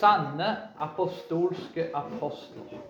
sanne 0.00 0.56
apostolske 0.80 1.90
apostler. 1.94 2.80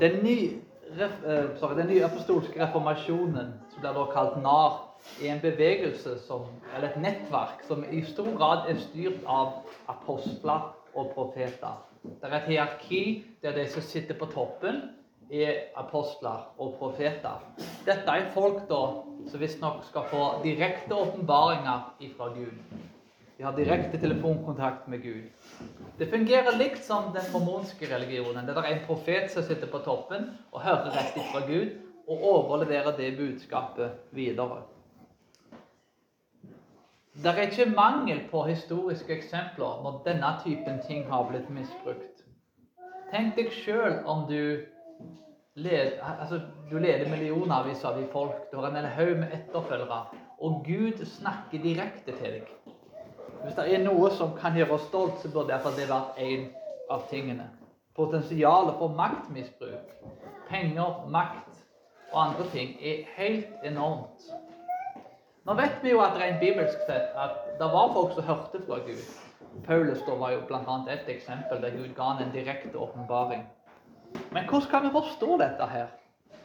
Den 0.00 0.22
nye, 0.24 0.60
eh, 1.00 1.58
sorry, 1.58 1.76
den 1.76 1.86
nye 1.86 2.04
apostolske 2.04 2.62
reformasjonen, 2.62 3.54
som 3.70 3.80
blir 3.80 3.92
da 3.92 4.06
kalt 4.12 4.42
NAR, 4.42 4.78
er 5.22 5.32
en 5.32 5.40
bevegelse 5.40 6.18
som, 6.26 6.46
eller 6.76 6.88
et 6.88 7.00
nettverk 7.02 7.64
som 7.68 7.84
i 7.90 8.02
stor 8.04 8.36
grad 8.36 8.68
er 8.68 8.78
styrt 8.78 9.24
av 9.26 9.62
apostler 9.88 10.70
og 10.94 11.12
profeter. 11.14 11.80
Det 12.02 12.28
er 12.28 12.36
et 12.36 12.48
hierarki 12.48 13.02
der 13.42 13.56
de 13.56 13.66
som 13.68 13.82
sitter 13.82 14.14
på 14.14 14.28
toppen, 14.32 14.82
er 15.30 15.70
apostler 15.78 16.48
og 16.58 16.74
profeter. 16.78 17.42
Dette 17.86 18.10
er 18.10 18.30
folk 18.34 18.64
da, 18.68 18.80
som 19.30 19.40
visstnok 19.40 19.84
skal 19.86 20.08
få 20.10 20.24
direkte 20.42 20.94
åpenbaringer 20.94 21.92
fra 22.16 22.32
Gud. 22.34 22.56
De 23.40 23.44
har 23.44 23.52
direkte 23.56 23.98
telefonkontakt 23.98 24.88
med 24.88 25.02
Gud. 25.02 25.22
Det 25.98 26.06
fungerer 26.06 26.58
likt 26.58 26.82
som 26.84 27.06
den 27.14 27.24
mormonske 27.32 27.86
religionen. 27.88 28.44
Det 28.44 28.52
er 28.52 28.66
en 28.68 28.82
profet 28.84 29.30
som 29.32 29.46
sitter 29.46 29.70
på 29.72 29.78
toppen 29.80 30.26
og 30.52 30.60
hører 30.60 30.90
rett 30.92 31.14
fra 31.30 31.40
Gud 31.46 31.70
og 32.04 32.26
overleverer 32.32 32.92
det 32.98 33.14
budskapet 33.16 33.94
videre. 34.12 34.58
Det 37.16 37.32
er 37.32 37.40
ikke 37.46 37.70
mangel 37.72 38.20
på 38.28 38.42
historiske 38.50 39.16
eksempler 39.16 39.80
når 39.86 39.96
denne 40.04 40.34
typen 40.44 40.82
ting 40.84 41.08
har 41.08 41.24
blitt 41.30 41.48
misbrukt. 41.48 42.20
Tenk 43.08 43.38
deg 43.40 43.48
sjøl 43.56 44.02
om 44.04 44.26
du 44.28 44.60
led, 45.56 45.96
altså, 46.04 46.42
du 46.68 46.76
leder 46.76 47.08
millionervis 47.08 47.88
av 47.88 48.04
folk. 48.12 48.52
Du 48.52 48.60
har 48.60 48.68
en 48.68 48.90
haug 48.98 49.16
med 49.24 49.32
etterfølgere. 49.32 50.02
Og 50.44 50.60
Gud 50.68 51.00
snakker 51.06 51.64
direkte 51.64 52.12
til 52.20 52.36
deg. 52.36 52.69
Hvis 53.44 53.56
det 53.56 53.66
er 53.74 53.84
noe 53.84 54.10
som 54.12 54.34
kan 54.36 54.56
gjøre 54.56 54.76
oss 54.76 54.88
stolt, 54.90 55.20
så 55.22 55.30
burde 55.32 55.54
derfor 55.54 55.72
det 55.76 55.88
vært 55.88 56.18
en 56.20 56.48
av 56.92 57.06
tingene. 57.08 57.46
Potensialet 57.96 58.76
for 58.78 58.92
maktmisbruk, 58.96 59.94
penger, 60.48 61.00
makt 61.08 61.62
og 62.12 62.20
andre 62.24 62.46
ting 62.52 62.76
er 62.82 63.06
helt 63.16 63.64
enormt. 63.64 64.28
Nå 65.46 65.56
vet 65.56 65.80
vi 65.82 65.94
jo 65.94 66.02
at 66.04 66.18
rent 66.20 66.40
bibelsk 66.42 66.84
sett 66.84 67.16
at 67.16 67.38
det 67.58 67.68
var 67.72 67.94
folk 67.94 68.12
som 68.16 68.26
hørte 68.28 68.60
fra 68.66 68.80
Gud. 68.84 69.00
Paulus 69.66 70.02
da 70.06 70.18
var 70.20 70.34
jo 70.34 70.42
bl.a. 70.46 70.76
et 70.92 71.08
eksempel 71.08 71.62
der 71.62 71.72
Gud 71.78 71.94
ga 71.96 72.12
han 72.12 72.22
en 72.26 72.34
direkte 72.34 72.76
åpenbaring. 72.78 73.46
Men 74.30 74.44
hvordan 74.48 74.70
kan 74.70 74.84
vi 74.84 74.92
forstå 74.94 75.38
dette 75.40 75.66
her? 75.72 75.88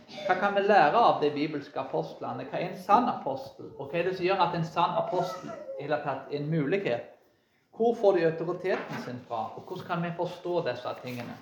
Hva 0.05 0.35
kan 0.39 0.55
vi 0.55 0.61
lære 0.61 0.97
av 0.97 1.21
de 1.21 1.31
bibelske 1.33 1.79
apostlene? 1.81 2.45
Hva 2.49 2.59
er 2.59 2.69
en 2.69 2.79
sann 2.85 3.09
apostel? 3.09 3.71
Og 3.79 3.89
hva 3.89 3.99
er 3.99 4.09
det 4.09 4.15
som 4.17 4.25
gjør 4.25 4.43
at 4.45 4.55
en 4.57 4.67
sann 4.67 4.97
apostel 5.01 5.51
er 5.81 5.97
en 6.31 6.49
mulighet? 6.49 7.11
Hvor 7.75 7.95
får 8.01 8.11
de 8.17 8.25
autoriteten 8.25 9.01
sin 9.05 9.19
fra? 9.27 9.49
Og 9.55 9.63
hvordan 9.67 9.87
kan 9.87 10.03
vi 10.03 10.15
forstå 10.17 10.61
disse 10.69 10.93
tingene? 11.03 11.35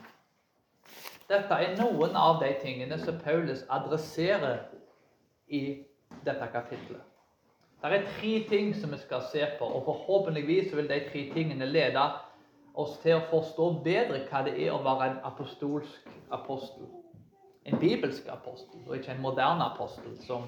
Dette 1.29 1.59
er 1.65 1.75
noen 1.77 2.15
av 2.19 2.39
de 2.41 2.51
tingene 2.61 2.97
som 2.99 3.19
Paulus 3.23 3.63
adresserer 3.69 4.63
i 5.47 5.83
dette 6.25 6.47
kapitlet. 6.53 7.03
Det 7.83 7.91
er 7.91 8.09
tre 8.15 8.33
ting 8.49 8.73
som 8.75 8.91
vi 8.91 8.97
skal 8.97 9.23
se 9.31 9.45
på, 9.59 9.65
og 9.65 9.85
forhåpentligvis 9.85 10.75
vil 10.75 10.87
de 10.89 10.99
tre 11.11 11.23
tingene 11.33 11.67
lede 11.67 12.03
oss 12.73 12.97
til 13.03 13.17
å 13.17 13.25
forstå 13.29 13.69
bedre 13.83 14.23
hva 14.29 14.43
det 14.47 14.55
er 14.55 14.71
å 14.71 14.83
være 14.85 15.09
en 15.09 15.17
apostolsk 15.27 16.07
apostel. 16.31 16.87
En 17.65 17.79
bibelsk 17.79 18.27
apostel, 18.27 18.79
og 18.87 18.95
ikke 18.95 19.11
en 19.11 19.21
moderne 19.21 19.63
apostel, 19.63 20.17
som 20.25 20.43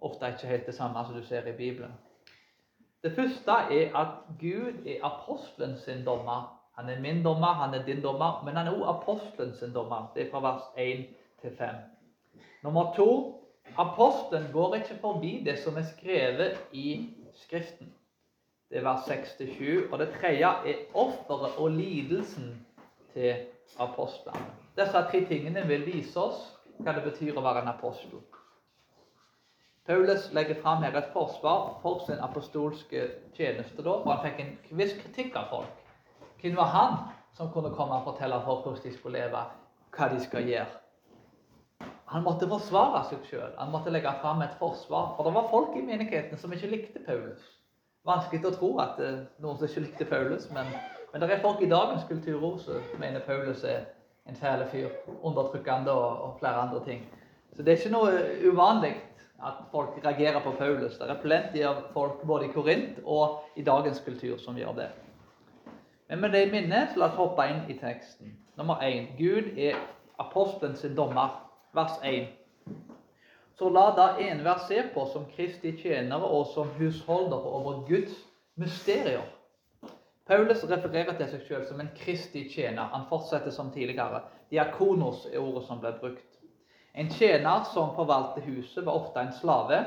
ofte 0.00 0.26
ikke 0.26 0.46
er 0.46 0.50
helt 0.50 0.66
det 0.66 0.74
samme 0.74 1.04
som 1.06 1.14
du 1.14 1.24
ser 1.26 1.46
i 1.46 1.56
Bibelen. 1.56 1.92
Det 3.02 3.12
første 3.12 3.50
er 3.50 3.96
at 3.98 4.08
Gud 4.40 4.86
er 4.86 5.02
apostelen 5.02 5.78
sin 5.78 6.04
dommer. 6.06 6.58
Han 6.78 6.88
er 6.88 7.00
min 7.00 7.24
dommer, 7.24 7.46
han 7.46 7.74
er 7.74 7.84
din 7.84 8.02
dommer, 8.02 8.42
men 8.44 8.56
han 8.56 8.66
er 8.66 8.70
også 8.70 8.84
apostelen 8.84 9.54
sin 9.54 9.74
dommer. 9.74 10.12
Det 10.14 10.26
er 10.26 10.30
fra 10.30 10.40
vers 10.40 10.62
1 10.76 11.06
til 11.40 11.56
5. 11.56 11.68
Nummer 12.62 12.94
to 12.96 13.40
apostelen 13.78 14.52
går 14.52 14.74
ikke 14.74 14.98
forbi 15.00 15.42
det 15.46 15.58
som 15.58 15.76
er 15.76 15.82
skrevet 15.82 16.60
i 16.72 17.10
Skriften. 17.34 17.92
Det 18.70 18.78
er 18.78 18.82
vers 18.82 19.08
6-7. 19.08 19.92
Og 19.92 19.98
det 19.98 20.08
tredje 20.20 20.46
er 20.46 20.74
offeret 20.94 21.56
og 21.58 21.70
lidelsen 21.70 22.66
til 23.12 23.34
apostlene. 23.78 24.61
Disse 24.76 25.02
tre 25.10 25.20
tingene 25.28 25.66
vil 25.68 25.84
vise 25.86 26.20
oss 26.20 26.42
hva 26.78 26.94
det 26.96 27.04
betyr 27.04 27.36
å 27.36 27.44
være 27.44 27.62
en 27.62 27.72
apostel. 27.74 28.22
Paulus 29.86 30.28
legger 30.32 30.60
fram 30.62 30.82
her 30.86 30.94
et 30.96 31.10
forsvar 31.12 31.80
for 31.82 32.04
sin 32.06 32.20
apostolske 32.22 33.06
tjeneste. 33.34 33.82
da, 33.82 33.96
og 33.98 34.12
Han 34.12 34.22
fikk 34.26 34.40
en 34.40 34.78
viss 34.78 34.94
kritikk 35.00 35.36
av 35.36 35.48
folk. 35.50 35.82
Hvem 36.40 36.56
var 36.56 36.70
han 36.74 36.96
som 37.36 37.50
kunne 37.52 37.74
komme 37.74 37.98
og 37.98 38.04
fortelle 38.04 38.40
folk 38.44 38.64
hvordan 38.64 38.84
de 38.84 38.92
skulle 38.96 39.18
leve, 39.18 39.42
hva 39.96 40.08
de 40.12 40.20
skal 40.20 40.48
gjøre? 40.48 40.78
Han 42.12 42.22
måtte 42.22 42.48
forsvare 42.48 43.04
seg 43.08 43.24
sjøl. 43.26 43.56
Han 43.58 43.72
måtte 43.72 43.90
legge 43.90 44.12
fram 44.20 44.42
et 44.42 44.54
forsvar. 44.58 45.16
For 45.16 45.24
det 45.24 45.34
var 45.34 45.50
folk 45.50 45.76
i 45.76 45.84
menigheten 45.84 46.38
som 46.38 46.52
ikke 46.52 46.70
likte 46.70 47.04
Paulus 47.06 47.42
vanskelig 48.06 48.46
å 48.48 48.54
tro 48.56 48.70
at 48.82 49.00
er 49.02 49.18
noen 49.42 49.58
som 49.58 49.68
ikke 49.68 49.84
likte 49.86 50.06
Paulus, 50.10 50.48
men, 50.54 50.70
men 51.12 51.22
det 51.22 51.30
er 51.30 51.42
folk 51.42 51.62
i 51.62 51.70
dagens 51.70 52.06
kultur 52.08 52.58
som 52.62 52.80
mener 53.00 53.22
Paulus 53.26 53.62
er 53.64 53.84
en 54.28 54.36
fæl 54.36 54.66
fyr, 54.70 54.88
undertrykkende 55.22 55.92
og, 55.92 56.22
og, 56.22 56.36
flere 56.38 56.54
andre 56.54 56.84
ting. 56.84 57.06
Så 57.56 57.62
det 57.62 57.72
er 57.72 57.76
ikke 57.76 57.92
noe 57.92 58.52
uvanlig 58.52 58.94
at 59.42 59.64
folk 59.70 59.98
reagerer 60.04 60.40
på 60.40 60.50
Paulus. 60.58 60.98
Det 60.98 61.10
er 61.10 61.22
plenty 61.22 61.64
av 61.66 61.82
folk 61.92 62.22
både 62.26 62.46
i 62.46 62.52
Korint 62.52 63.00
og 63.04 63.42
i 63.56 63.62
dagens 63.62 64.00
kultur 64.04 64.38
som 64.38 64.56
gjør 64.56 64.76
det. 64.78 64.88
Men 66.08 66.20
med 66.20 66.32
det 66.32 66.46
i 66.46 66.50
minne, 66.50 66.86
så 66.92 67.00
la 67.00 67.08
oss 67.08 67.18
hoppe 67.18 67.44
inn 67.48 67.64
i 67.72 67.78
teksten. 67.80 68.36
Nummer 68.56 68.84
én. 68.84 69.10
Gud 69.18 69.58
er 69.58 69.78
apostelen 70.20 70.76
sin 70.76 70.96
dommer. 70.96 71.40
Vers 71.74 71.98
1. 72.04 72.28
Så 73.58 73.68
la 73.68 73.86
da 73.96 74.08
enhver 74.20 74.58
se 74.68 74.82
på 74.94 75.06
som 75.12 75.24
Kristi 75.36 75.72
tjenere 75.80 76.24
og 76.24 76.46
som 76.54 76.68
husholdere 76.78 77.52
over 77.58 77.84
Guds 77.88 78.14
mysterier. 78.56 79.24
Paulus 80.32 80.62
refererer 80.64 81.12
til 81.18 81.28
seg 81.28 81.40
selv 81.44 81.64
som 81.68 81.80
en 81.82 81.90
Kristi 81.92 82.46
tjener. 82.48 82.86
Han 82.94 83.02
fortsetter 83.10 83.52
som 83.52 83.68
tidligere. 83.74 84.22
Diakonos 84.48 85.26
er 85.28 85.42
ordet 85.42 85.66
som 85.66 85.80
ble 85.82 85.90
brukt. 85.98 86.38
En 86.96 87.10
tjener 87.12 87.66
som 87.68 87.90
forvalter 87.98 88.46
huset, 88.46 88.80
var 88.86 88.96
ofte 88.96 89.20
en 89.20 89.34
slave. 89.36 89.82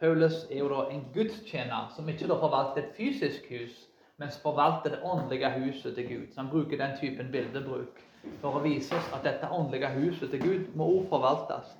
Paulus 0.00 0.42
er 0.50 0.60
jo 0.60 0.68
da 0.68 0.82
en 0.92 1.06
gudstjener 1.14 1.88
som 1.94 2.08
ikke 2.12 2.28
da 2.28 2.36
forvalter 2.42 2.82
et 2.82 2.90
fysisk 2.98 3.46
hus, 3.54 3.78
men 4.20 4.34
som 4.34 4.44
forvalter 4.44 4.92
det 4.92 5.00
åndelige 5.00 5.52
huset 5.54 5.96
til 5.96 6.08
Gud. 6.10 6.26
Så 6.34 6.42
han 6.42 6.52
bruker 6.52 6.82
den 6.82 6.92
typen 7.00 7.32
bildebruk 7.32 8.02
for 8.42 8.58
å 8.58 8.64
vise 8.66 8.92
oss 8.98 9.08
at 9.16 9.24
dette 9.24 9.48
åndelige 9.48 9.94
huset 9.96 10.34
til 10.34 10.44
Gud 10.44 10.68
må 10.76 10.90
også 10.98 11.14
forvaltes. 11.14 11.72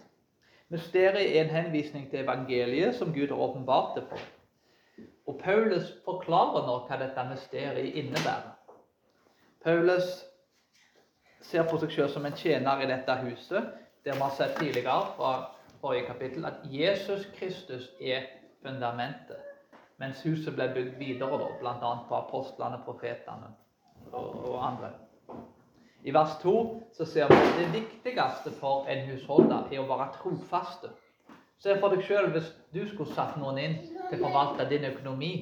Mysteriet 0.72 1.28
er 1.28 1.44
en 1.44 1.52
henvisning 1.58 2.08
til 2.08 2.24
evangeliet 2.24 2.96
som 2.96 3.12
Gud 3.12 3.28
har 3.28 3.44
åpenbart 3.50 4.00
det 4.00 4.06
for. 4.08 4.24
Og 5.26 5.40
Paulus 5.42 5.90
forklarer 6.04 6.66
nå 6.66 6.76
hva 6.86 6.98
dette 7.00 7.24
mysteriet 7.30 7.98
innebærer. 7.98 8.52
Paulus 9.64 10.06
ser 11.42 11.66
på 11.66 11.78
seg 11.82 11.92
selv 11.94 12.12
som 12.14 12.26
en 12.26 12.36
tjener 12.38 12.82
i 12.82 12.88
dette 12.90 13.18
huset, 13.24 13.72
der 14.06 14.14
vi 14.14 14.22
har 14.22 14.34
sett 14.38 14.54
tidligere 14.60 15.12
fra 15.16 15.32
forrige 15.80 16.06
kapittel 16.06 16.46
at 16.46 16.62
Jesus 16.70 17.26
Kristus 17.38 17.90
er 18.00 18.28
fundamentet. 18.62 19.42
Mens 19.98 20.22
huset 20.22 20.54
ble 20.54 20.68
bygd 20.74 20.98
videre, 21.00 21.48
bl.a. 21.60 21.92
på 22.08 22.16
apostlene, 22.18 22.78
profetene 22.84 23.50
og, 24.12 24.66
andre. 24.66 24.90
I 26.06 26.12
vers 26.14 26.36
2 26.42 26.54
så 26.94 27.04
ser 27.04 27.30
vi 27.30 27.38
at 27.40 27.56
det 27.58 27.72
viktigste 27.72 28.52
for 28.60 28.86
en 28.92 29.08
husholder 29.08 29.72
er 29.72 29.80
å 29.82 29.88
være 29.88 30.12
trofaste. 30.20 30.92
Se 31.62 31.74
for 31.80 31.92
deg 31.92 32.04
sjøl 32.04 32.30
hvis 32.34 32.48
du 32.74 32.82
skulle 32.90 33.14
satt 33.16 33.38
noen 33.40 33.58
inn 33.62 33.76
til 33.86 34.18
å 34.18 34.26
forvalte 34.26 34.68
din 34.70 34.84
økonomi. 34.90 35.32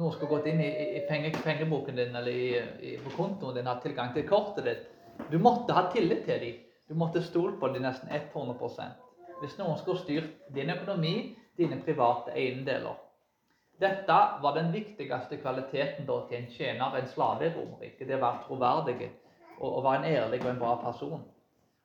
Noen 0.00 0.14
skulle 0.14 0.32
gått 0.32 0.48
inn 0.50 0.60
i, 0.64 0.70
i 0.98 1.02
penge, 1.06 1.30
pengeboken 1.44 1.98
din 2.00 2.16
eller 2.18 2.34
i, 2.34 2.48
i, 2.82 2.96
på 3.02 3.12
kontoen 3.14 3.54
din, 3.54 3.68
hatt 3.70 3.84
tilgang 3.86 4.10
til 4.16 4.26
kortet 4.26 4.66
ditt. 4.66 4.88
Du 5.30 5.38
måtte 5.38 5.76
ha 5.76 5.86
tillit 5.92 6.24
til 6.26 6.40
dem. 6.42 6.60
Du 6.90 6.98
måtte 6.98 7.22
stole 7.22 7.54
på 7.60 7.70
dem 7.72 7.86
nesten 7.86 8.10
100% 8.10 9.38
Hvis 9.40 9.54
noen 9.60 9.78
skulle 9.78 10.02
styrt 10.02 10.50
din 10.54 10.72
økonomi, 10.74 11.14
dine 11.56 11.78
private 11.86 12.34
eiendeler. 12.34 12.98
Dette 13.80 14.16
var 14.42 14.54
den 14.54 14.72
viktigste 14.74 15.38
kvaliteten 15.42 16.06
da, 16.06 16.18
til 16.28 16.40
en 16.40 16.50
tjener, 16.50 16.98
en 16.98 17.08
slave 17.10 17.46
i 17.46 17.52
Romerriket. 17.54 18.06
Det 18.08 18.18
å 18.18 18.22
være 18.22 18.42
troverdige 18.48 19.08
og, 19.60 19.68
og 19.70 19.80
var 19.86 20.00
en 20.00 20.10
ærlig 20.10 20.42
og 20.42 20.50
en 20.50 20.60
bra 20.60 20.74
person. 20.82 21.22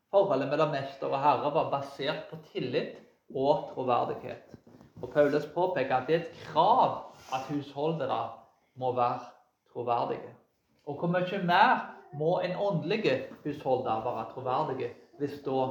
Forholdet 0.09 0.49
mellom 0.49 0.73
mester 0.73 1.09
og 1.09 1.21
herre 1.21 1.53
var 1.53 1.71
basert 1.73 2.27
på 2.31 2.41
tillit 2.49 2.97
og 3.35 3.69
troverdighet. 3.73 4.55
Og 5.01 5.09
Paulus 5.09 5.45
påpeker 5.45 5.95
at 5.95 6.07
det 6.07 6.15
er 6.15 6.19
et 6.19 6.43
krav 6.45 7.13
at 7.33 7.41
husholdere 7.49 8.29
må 8.75 8.91
være 8.95 9.19
troverdige. 9.73 10.33
Og 10.85 10.95
hvor 10.99 11.07
mye 11.07 11.43
mer 11.45 11.95
må 12.13 12.39
en 12.39 12.55
åndelig 12.55 13.27
husholder 13.43 14.03
være 14.03 14.25
troverdige 14.33 14.89
hvis 15.19 15.41
da 15.45 15.67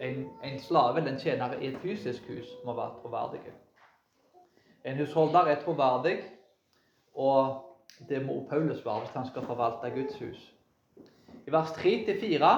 en, 0.00 0.28
en 0.44 0.58
slave 0.58 0.98
eller 0.98 1.12
en 1.12 1.18
tjener 1.18 1.52
i 1.60 1.66
et 1.66 1.78
fysisk 1.78 2.28
hus 2.28 2.46
må 2.64 2.74
være 2.74 3.00
troverdige. 3.02 3.52
En 4.84 4.96
husholder 4.96 5.40
er 5.40 5.62
troverdig, 5.64 6.18
og 7.14 7.66
det 8.08 8.26
må 8.26 8.46
Paulus 8.50 8.84
være 8.84 8.98
hvis 8.98 9.10
han 9.10 9.26
skal 9.26 9.42
forvalte 9.42 9.90
Guds 9.90 10.18
hus. 10.18 10.54
I 11.46 11.52
vers 11.52 11.70
3-4 11.70 12.50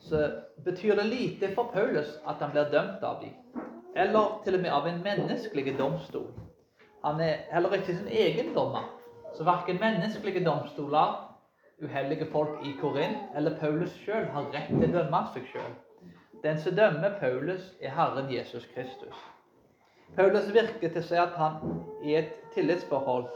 så 0.00 0.30
betyr 0.64 0.94
det 0.94 1.06
lite 1.06 1.54
for 1.54 1.70
Paulus 1.72 2.18
at 2.28 2.34
han 2.34 2.50
blir 2.50 2.70
dømt 2.70 3.02
av 3.02 3.22
dem, 3.22 3.34
eller 3.98 4.40
til 4.44 4.54
og 4.54 4.62
med 4.62 4.70
av 4.70 4.86
en 4.86 5.00
menneskelig 5.02 5.74
domstol. 5.78 6.28
Han 7.04 7.20
er 7.20 7.48
heller 7.50 7.74
ikke 7.78 7.96
sin 7.96 8.08
egen 8.10 8.54
dommer, 8.54 8.86
så 9.34 9.44
verken 9.44 9.80
menneskelige 9.80 10.44
domstoler, 10.44 11.16
uheldige 11.82 12.26
folk 12.32 12.62
i 12.66 12.72
Korint 12.80 13.36
eller 13.36 13.58
Paulus 13.60 13.92
sjøl 14.02 14.26
har 14.34 14.48
rett 14.54 14.70
til 14.70 14.88
å 14.88 14.94
dømme 14.96 15.20
seg 15.34 15.50
sjøl. 15.52 15.74
Den 16.42 16.58
som 16.62 16.74
dømmer 16.74 17.18
Paulus, 17.20 17.74
er 17.82 17.94
Herren 17.94 18.30
Jesus 18.30 18.66
Kristus. 18.74 19.14
Paulus 20.16 20.48
virker 20.54 20.88
til 20.88 21.02
å 21.02 21.06
si 21.06 21.18
at 21.18 21.34
han 21.38 21.58
er 22.02 22.08
i 22.08 22.16
et 22.22 22.34
tillitsforhold 22.54 23.26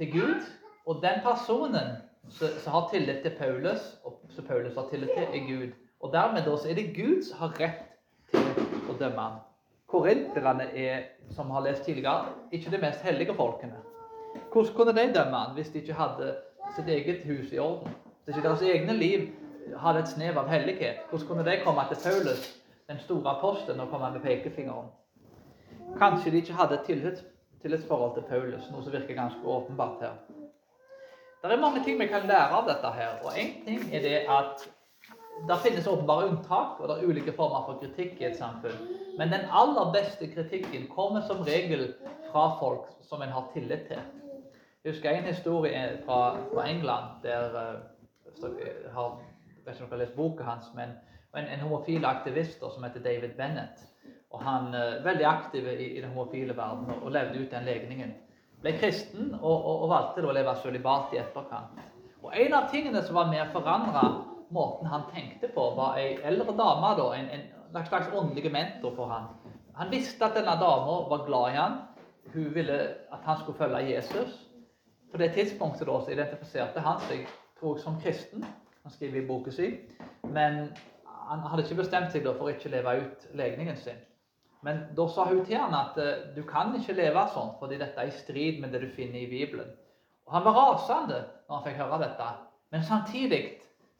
til 0.00 0.12
Gud, 0.12 0.46
og 0.86 1.00
den 1.04 1.20
personen 1.24 1.96
som 2.32 2.72
har 2.72 2.88
tillit 2.92 3.22
til 3.22 3.36
Paulus, 3.38 3.84
og 4.04 4.20
som 4.30 4.44
Paulus 4.48 4.76
har 4.76 4.88
tillit 4.90 5.12
til, 5.16 5.28
er 5.28 5.48
Gud. 5.48 5.74
Og 6.00 6.12
dermed 6.12 6.48
er 6.48 6.74
det 6.76 6.92
Gud 6.96 7.22
som 7.28 7.44
har 7.44 7.56
rett 7.60 7.93
å 8.94 9.10
ham. 9.16 9.36
Korinterne 9.90 10.66
er, 10.74 11.02
som 11.30 11.50
har 11.50 11.62
lest 11.66 11.84
tidligere, 11.84 12.32
ikke 12.52 12.70
de 12.70 12.80
mest 12.82 13.02
hellige 13.06 13.34
folkene. 13.34 13.78
Hvordan 14.52 14.74
kunne 14.74 14.94
de 14.96 15.12
dømme 15.14 15.36
han 15.36 15.54
hvis 15.54 15.70
de 15.70 15.80
ikke 15.82 15.98
hadde 15.98 16.34
sitt 16.76 16.88
eget 16.88 17.22
hus 17.28 17.52
i 17.52 17.58
orden? 17.58 17.94
Hvis 18.24 18.36
ikke 18.36 18.48
deres 18.48 18.62
egne 18.62 18.96
liv 18.98 19.28
hadde 19.78 20.02
et 20.02 20.08
snev 20.08 20.38
av 20.38 20.48
hellighet? 20.48 21.04
Hvordan 21.10 21.26
kunne 21.28 21.44
de 21.44 21.60
komme 21.64 21.84
til 21.90 22.02
Paulus, 22.04 22.46
den 22.88 22.98
store 22.98 23.36
apostelen, 23.36 23.80
og 23.80 23.90
komme 23.90 24.10
med 24.12 24.20
pekefingeren? 24.20 24.90
Kanskje 25.98 26.30
de 26.30 26.42
ikke 26.42 26.58
hadde 26.58 26.80
et 26.80 27.22
tillitsforhold 27.62 28.14
til 28.14 28.26
Paulus, 28.28 28.70
noe 28.72 28.82
som 28.82 28.92
virker 28.92 29.14
ganske 29.14 29.46
åpenbart 29.46 30.02
her. 30.02 30.16
Det 31.44 31.52
er 31.52 31.60
mange 31.60 31.84
ting 31.84 32.00
vi 32.00 32.06
kan 32.08 32.24
lære 32.26 32.56
av 32.56 32.68
dette 32.68 32.90
her. 32.96 33.18
og 33.24 33.36
Én 33.36 33.64
ting 33.64 33.94
er 33.94 34.00
det 34.00 34.18
at 34.28 34.64
det 35.48 35.56
finnes 35.62 35.86
åpenbare 35.86 36.28
unntak, 36.28 36.80
og 36.80 36.88
det 36.88 36.96
er 36.96 37.08
ulike 37.10 37.32
former 37.36 37.64
for 37.66 37.80
kritikk 37.82 38.20
i 38.20 38.28
et 38.30 38.38
samfunn. 38.38 38.76
Men 39.18 39.32
den 39.34 39.48
aller 39.50 39.90
beste 39.94 40.28
kritikken 40.30 40.86
kommer 40.94 41.24
som 41.26 41.42
regel 41.46 41.90
fra 42.30 42.46
folk 42.60 42.86
som 43.02 43.22
en 43.22 43.34
har 43.34 43.50
tillit 43.52 43.86
til. 43.90 44.02
Jeg 44.84 44.92
husker 44.92 45.10
en 45.10 45.24
historie 45.24 45.82
fra, 46.06 46.36
fra 46.52 46.68
England 46.68 47.22
der 47.22 47.54
uh, 47.54 48.58
jeg 48.60 48.92
har, 48.92 49.18
vet 49.64 49.74
ikke 49.74 49.84
om 49.84 49.90
dere 49.90 49.98
har 49.98 50.04
lest 50.04 50.16
boka 50.16 50.44
hans, 50.44 50.70
men 50.74 50.96
en, 51.34 51.46
en 51.46 51.60
homofil 51.60 52.04
aktivist 52.04 52.60
som 52.60 52.84
heter 52.84 53.02
David 53.02 53.36
Bennett. 53.38 53.80
Og 54.30 54.42
Han 54.42 54.74
er 54.74 55.02
veldig 55.04 55.24
aktiv 55.24 55.66
i, 55.68 55.96
i 55.96 56.00
den 56.00 56.10
homofile 56.10 56.56
verden 56.56 56.90
og, 56.90 57.02
og 57.02 57.12
levde 57.12 57.38
ut 57.38 57.50
den 57.50 57.64
legningen. 57.64 58.14
Ble 58.62 58.72
kristen 58.78 59.34
og, 59.40 59.54
og, 59.54 59.82
og 59.84 59.90
valgte 59.90 60.26
å 60.26 60.34
leve 60.34 60.56
sølibat 60.62 61.14
i 61.14 61.20
etterkant. 61.22 61.80
Og 62.24 62.32
En 62.32 62.54
av 62.56 62.70
tingene 62.72 63.02
som 63.04 63.14
var 63.18 63.28
med 63.30 63.44
å 63.44 63.52
forandre 63.52 64.04
måten 64.50 64.86
han 64.86 65.08
tenkte 65.14 65.48
på, 65.54 65.70
var 65.76 65.98
ei 66.00 66.18
eldre 66.24 66.54
dame, 66.56 66.92
da, 66.98 67.10
en, 67.16 67.30
en 67.30 67.86
slags 67.86 68.12
åndelig 68.14 68.52
mentor 68.52 68.94
for 68.96 69.10
han. 69.10 69.28
Han 69.74 69.90
visste 69.90 70.24
at 70.24 70.36
denne 70.36 70.54
dama 70.60 71.00
var 71.10 71.26
glad 71.26 71.50
i 71.50 71.56
han. 71.58 71.78
Hun 72.34 72.54
ville 72.54 72.78
at 73.12 73.24
han 73.24 73.38
skulle 73.40 73.58
følge 73.58 73.94
Jesus. 73.94 74.40
På 75.12 75.18
det 75.18 75.32
tidspunktet 75.34 75.86
da, 75.86 76.00
så 76.00 76.10
identifiserte 76.10 76.80
han 76.80 77.00
seg 77.08 77.26
tror 77.58 77.76
jeg, 77.76 77.82
som 77.82 78.00
kristen. 78.00 78.44
Han 78.82 78.92
skriver 78.92 79.22
i 79.22 79.26
boka 79.26 79.50
si. 79.50 79.70
Men 80.22 80.68
han 81.28 81.44
hadde 81.48 81.64
ikke 81.64 81.82
bestemt 81.82 82.12
seg 82.12 82.24
da 82.26 82.34
for 82.38 82.52
ikke 82.52 82.68
å 82.70 82.74
leve 82.74 82.96
ut 83.02 83.28
legningen 83.38 83.78
sin. 83.80 84.00
Men 84.64 84.86
da 84.96 85.06
sa 85.12 85.26
hun 85.28 85.42
til 85.44 85.58
han 85.60 85.74
at 85.76 85.98
uh, 86.00 86.12
du 86.36 86.42
kan 86.48 86.72
ikke 86.78 86.96
leve 86.96 87.26
sånn, 87.34 87.52
fordi 87.60 87.78
dette 87.80 88.00
er 88.00 88.08
i 88.08 88.16
strid 88.16 88.62
med 88.62 88.72
det 88.72 88.80
du 88.84 88.88
finner 88.92 89.20
i 89.20 89.28
Bibelen. 89.28 89.68
Og 90.24 90.32
Han 90.32 90.44
var 90.46 90.56
rasende 90.56 91.20
når 91.48 91.56
han 91.56 91.64
fikk 91.66 91.80
høre 91.82 92.00
dette. 92.00 92.28
Men 92.72 92.86
samtidig 92.86 93.42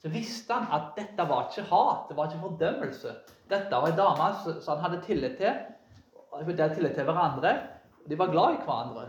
så 0.05 0.11
visste 0.13 0.53
han 0.53 0.67
at 0.77 0.91
dette 0.99 1.25
var 1.25 1.47
ikke 1.49 1.63
hat, 1.71 2.09
det 2.11 2.17
var 2.17 2.27
ikke 2.29 2.43
fordømmelse. 2.43 3.13
Dette 3.49 3.71
var 3.73 3.87
ei 3.89 3.95
dame 3.97 4.27
som 4.45 4.75
han 4.75 4.83
hadde 4.83 4.99
tillit 5.07 5.39
til. 5.39 5.55
De 6.35 6.45
hadde 6.45 6.75
tillit 6.75 6.93
til 6.99 7.07
hverandre. 7.09 7.53
De 8.11 8.19
var 8.21 8.29
glad 8.35 8.59
i 8.59 8.59
hverandre 8.67 9.07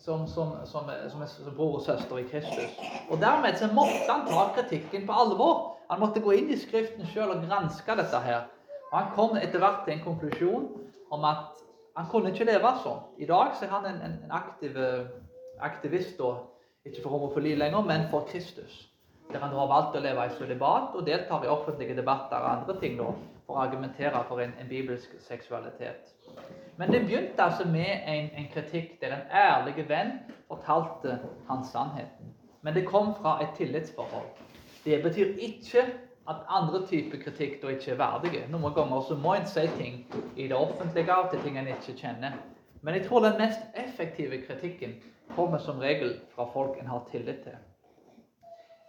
som, 0.00 0.24
som, 0.26 0.54
som, 0.64 0.88
som, 1.12 1.26
bror 1.56 1.76
og 1.76 1.84
søster 1.84 2.22
i 2.22 2.24
Kristus. 2.30 2.80
Og 3.10 3.20
Dermed 3.20 3.60
så 3.60 3.68
måtte 3.68 4.08
han 4.08 4.24
ta 4.30 4.46
kritikken 4.56 5.04
på 5.06 5.12
alvor. 5.12 5.58
Han 5.90 6.00
måtte 6.00 6.24
gå 6.24 6.32
inn 6.38 6.48
i 6.48 6.56
Skriften 6.56 7.04
sjøl 7.12 7.34
og 7.34 7.44
granske 7.44 8.00
dette 8.00 8.24
her. 8.24 8.46
Og 8.88 8.96
Han 8.96 9.10
kom 9.18 9.36
etter 9.36 9.60
hvert 9.60 9.84
til 9.84 9.98
en 9.98 10.04
konklusjon 10.06 10.70
om 11.12 11.28
at 11.28 11.60
han 11.98 12.08
kunne 12.08 12.32
ikke 12.32 12.48
leve 12.48 12.72
sånn. 12.80 13.04
I 13.20 13.28
dag 13.28 13.52
så 13.58 13.68
er 13.68 13.76
han 13.76 13.90
en, 13.92 14.00
en 14.08 14.32
aktiv 14.40 14.78
aktivist, 15.60 16.16
da, 16.16 16.38
ikke 16.88 17.02
for 17.02 17.12
homofili 17.18 17.52
lenger, 17.60 17.84
men 17.84 18.08
for 18.08 18.24
Kristus 18.30 18.86
der 19.32 19.38
han 19.38 19.54
har 19.54 19.68
valgt 19.70 19.96
å 19.96 20.02
leve 20.02 20.26
i 20.26 20.34
sølibat 20.38 20.96
og 20.98 21.06
deltar 21.06 21.44
i 21.44 21.50
offentlige 21.52 21.96
debatter 21.96 22.42
og 22.42 22.50
andre 22.50 22.76
ting 22.80 22.98
da, 22.98 23.10
for 23.46 23.56
å 23.58 23.64
argumentere 23.64 24.22
for 24.28 24.42
en, 24.42 24.52
en 24.60 24.68
bibelsk 24.68 25.14
seksualitet. 25.26 26.12
Men 26.76 26.92
det 26.92 27.02
begynte 27.04 27.44
altså 27.44 27.66
med 27.68 28.06
en, 28.08 28.30
en, 28.34 28.46
kritikk 28.54 29.00
der 29.00 29.16
en 29.16 29.26
ærlig 29.36 29.84
venn 29.88 30.12
fortalte 30.48 31.18
hans 31.48 31.72
sannheten. 31.74 32.34
Men 32.62 32.74
det 32.74 32.86
kom 32.88 33.14
fra 33.20 33.38
et 33.42 33.52
tillitsforhold. 33.56 34.30
Det 34.84 35.02
betyr 35.02 35.34
ikke 35.38 35.84
at 36.30 36.44
andre 36.48 36.86
typer 36.86 37.20
kritikk 37.24 37.58
da 37.62 37.72
ikke 37.74 37.94
er 37.94 38.00
verdige. 38.00 38.46
Noen 38.52 38.74
ganger 38.74 39.04
så 39.08 39.16
må 39.16 39.34
en 39.36 39.48
si 39.48 39.66
ting 39.76 40.04
i 40.36 40.48
det 40.48 40.56
offentlige 40.56 41.12
av 41.12 41.30
til 41.32 41.42
ting 41.44 41.58
en 41.58 41.68
ikke 41.74 41.96
kjenner. 42.00 42.38
Men 42.82 42.96
jeg 42.96 43.08
tror 43.08 43.24
den 43.24 43.40
mest 43.40 43.60
effektive 43.76 44.40
kritikken 44.46 44.96
kommer 45.34 45.58
som 45.58 45.82
regel 45.82 46.16
fra 46.34 46.48
folk 46.52 46.80
en 46.80 46.88
har 46.88 47.04
tillit 47.10 47.44
til 47.44 47.58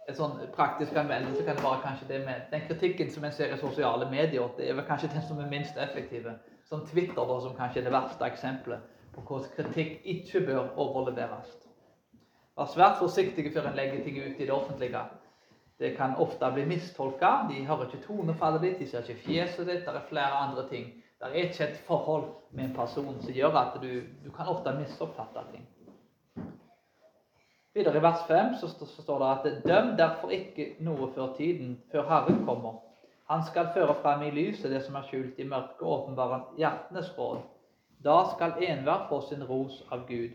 en 0.08 0.16
sånn 0.18 0.38
praktisk 0.54 0.96
anvendelse 0.98 1.44
kan 1.46 1.58
det 1.58 1.64
være 1.64 1.82
kanskje 1.84 2.08
det 2.08 2.20
med 2.26 2.46
den 2.50 2.64
kritikken 2.66 3.10
som 3.10 3.24
en 3.24 3.34
ser 3.34 3.54
i 3.54 3.58
sosiale 3.60 4.08
medier. 4.10 4.48
Det 4.56 4.68
er 4.68 4.74
vel 4.78 4.86
kanskje 4.88 5.12
den 5.12 5.22
som 5.28 5.38
er 5.40 5.50
minst 5.50 5.78
effektive. 5.78 6.34
Som 6.66 6.86
Twitter, 6.88 7.22
da, 7.22 7.38
som 7.40 7.54
kanskje 7.58 7.82
er 7.82 7.86
det 7.86 7.94
verste 7.94 8.26
eksempelet 8.26 8.88
på 9.12 9.22
hvordan 9.28 9.50
kritikk 9.56 10.06
ikke 10.14 10.46
bør 10.46 10.72
overleveres. 10.80 11.52
Vær 12.56 12.68
svært 12.72 12.98
forsiktige 13.00 13.52
før 13.52 13.70
en 13.70 13.76
legger 13.76 14.02
ting 14.04 14.18
ut 14.18 14.40
i 14.40 14.46
det 14.46 14.52
offentlige. 14.52 15.04
Det 15.78 15.94
kan 15.96 16.16
ofte 16.20 16.50
bli 16.54 16.64
mistolka. 16.68 17.30
De 17.50 17.64
hører 17.66 17.86
ikke 17.88 18.04
tonefallet 18.06 18.62
ditt, 18.62 18.78
de 18.80 18.88
ser 18.90 19.06
ikke 19.06 19.26
fjeset 19.26 19.66
ditt. 19.66 19.86
Det 19.86 19.94
er 19.94 20.08
flere 20.08 20.42
andre 20.46 20.66
ting. 20.68 20.90
Det 21.18 21.30
er 21.30 21.46
ikke 21.46 21.68
et 21.68 21.80
forhold 21.86 22.28
med 22.50 22.64
en 22.64 22.74
person 22.74 23.14
som 23.22 23.32
gjør 23.32 23.56
at 23.60 23.78
du, 23.82 23.90
du 24.24 24.30
kan 24.34 24.50
ofte 24.50 24.74
misoppfatte 24.78 25.46
ting. 25.52 25.66
Videre 27.74 27.98
i 27.98 28.02
vers 28.04 28.26
5 28.28 28.54
så 28.60 28.68
står 29.02 29.18
det 29.18 29.28
at 29.28 29.62
døm 29.64 29.94
derfor 29.96 30.32
ikke 30.36 30.64
noe 30.84 31.06
før 31.14 31.30
tiden, 31.38 31.78
før 31.92 32.02
Herren 32.10 32.42
kommer. 32.44 32.74
Han 33.30 33.44
skal 33.48 33.70
føre 33.72 33.94
frem 34.02 34.26
i 34.26 34.32
lyset 34.34 34.68
det 34.74 34.82
som 34.84 34.98
er 35.00 35.06
skjult 35.08 35.38
i 35.40 35.46
mørket, 35.48 35.80
åpenbare 35.80 36.42
hjertenes 36.60 37.08
råd. 37.16 37.38
Da 38.04 38.18
skal 38.34 38.58
enhver 38.66 39.06
få 39.08 39.22
sin 39.24 39.44
ros 39.48 39.78
av 39.88 40.04
Gud. 40.08 40.34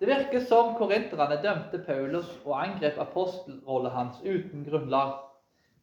Det 0.00 0.08
virker 0.08 0.40
som 0.48 0.72
korinterne 0.78 1.36
dømte 1.42 1.82
Paulus 1.84 2.32
og 2.46 2.56
angrep 2.62 2.96
apostelrollen 3.04 3.92
hans 3.92 4.22
uten 4.24 4.64
grunnlag. 4.64 5.18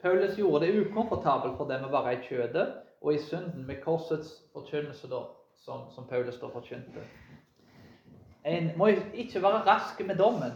Paulus 0.02 0.34
gjorde 0.38 0.66
det 0.66 0.82
ukomfortabelt 0.82 1.60
for 1.60 1.70
dem 1.70 1.86
å 1.86 1.94
være 1.94 2.16
i 2.18 2.24
kjødet 2.26 2.66
og 3.02 3.14
i 3.14 3.22
synden 3.22 3.70
med 3.70 3.84
korsets 3.86 4.34
forkynnelse, 4.54 5.08
som, 5.62 5.86
som 5.94 6.10
Paulus 6.10 6.42
da 6.42 6.50
forkynte. 6.50 7.06
En 8.46 8.72
må 8.78 8.88
ikke 8.88 9.42
være 9.42 9.66
rask 9.68 10.00
med 10.06 10.16
dommen. 10.16 10.52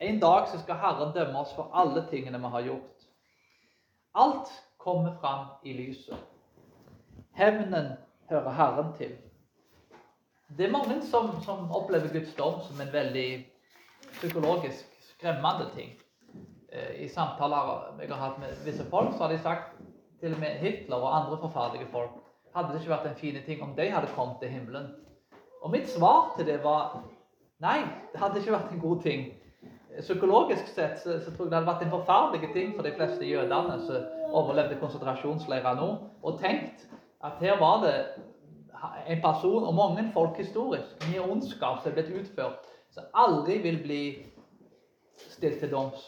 En 0.00 0.20
dag 0.20 0.48
så 0.48 0.58
skal 0.62 0.78
Herren 0.78 1.14
dømme 1.14 1.38
oss 1.38 1.54
for 1.54 1.70
alle 1.74 2.04
tingene 2.10 2.38
vi 2.38 2.50
har 2.54 2.66
gjort. 2.66 3.06
Alt 4.14 4.50
kommer 4.78 5.14
fram 5.20 5.46
i 5.62 5.72
lyset. 5.72 6.18
Hevnen 7.34 7.92
hører 8.30 8.50
Herren 8.50 8.92
til. 8.96 9.16
Det 10.58 10.66
er 10.66 10.72
mange 10.72 11.02
som, 11.06 11.30
som 11.44 11.70
opplever 11.70 12.08
Guds 12.12 12.34
dom 12.34 12.60
som 12.66 12.80
en 12.80 12.92
veldig 12.92 13.46
psykologisk 14.12 14.86
skremmende 15.12 15.70
ting. 15.74 15.92
Eh, 16.72 17.04
I 17.04 17.08
samtaler 17.08 18.00
jeg 18.00 18.08
har 18.08 18.22
hatt 18.22 18.38
med 18.38 18.64
visse 18.64 18.86
folk, 18.90 19.12
så 19.12 19.26
har 19.26 19.32
de 19.32 19.42
sagt 19.42 19.76
til 20.20 20.34
og 20.34 20.40
med 20.40 20.58
Hitler 20.62 20.96
og 20.96 21.16
andre 21.16 21.38
forferdelige 21.38 21.90
folk 21.92 22.16
hadde 22.54 22.72
det 22.72 22.80
ikke 22.80 22.94
vært 22.94 23.06
en 23.10 23.20
fin 23.20 23.38
ting 23.46 23.62
om 23.62 23.74
de 23.76 23.86
hadde 23.92 24.10
kommet 24.16 24.40
til 24.42 24.52
himmelen. 24.52 24.90
Og 25.62 25.70
mitt 25.70 25.88
svar 25.90 26.32
til 26.36 26.46
det 26.46 26.58
var 26.64 27.00
Nei, 27.58 27.80
det 28.12 28.20
hadde 28.22 28.38
ikke 28.38 28.54
vært 28.54 28.72
en 28.72 28.80
god 28.82 29.02
ting. 29.02 29.24
Psykologisk 29.98 30.68
sett 30.70 31.00
så, 31.02 31.16
så 31.24 31.32
tror 31.34 31.48
jeg 31.48 31.50
det 31.50 31.58
hadde 31.58 31.70
vært 31.72 31.84
en 31.86 31.94
forferdelig 31.96 32.50
ting 32.54 32.74
for 32.76 32.86
de 32.86 32.92
fleste 32.94 33.26
jødene 33.26 33.78
som 33.82 34.04
overlevde 34.38 34.78
konsentrasjonsleirer 34.78 35.78
nå, 35.80 35.88
og 36.22 36.38
tenkt 36.38 36.84
at 37.26 37.40
her 37.42 37.58
var 37.58 37.82
det 37.82 37.96
en 39.08 39.22
person, 39.22 39.64
og 39.64 39.74
mange 39.74 40.04
folk 40.14 40.36
historisk, 40.38 40.92
mye 41.08 41.24
ondskap 41.24 41.80
som 41.82 41.90
er 41.90 41.96
blitt 41.96 42.12
utført, 42.20 42.68
som 42.94 43.08
aldri 43.14 43.58
vil 43.64 43.80
bli 43.82 44.02
stilt 45.18 45.58
til 45.58 45.72
doms. 45.72 46.04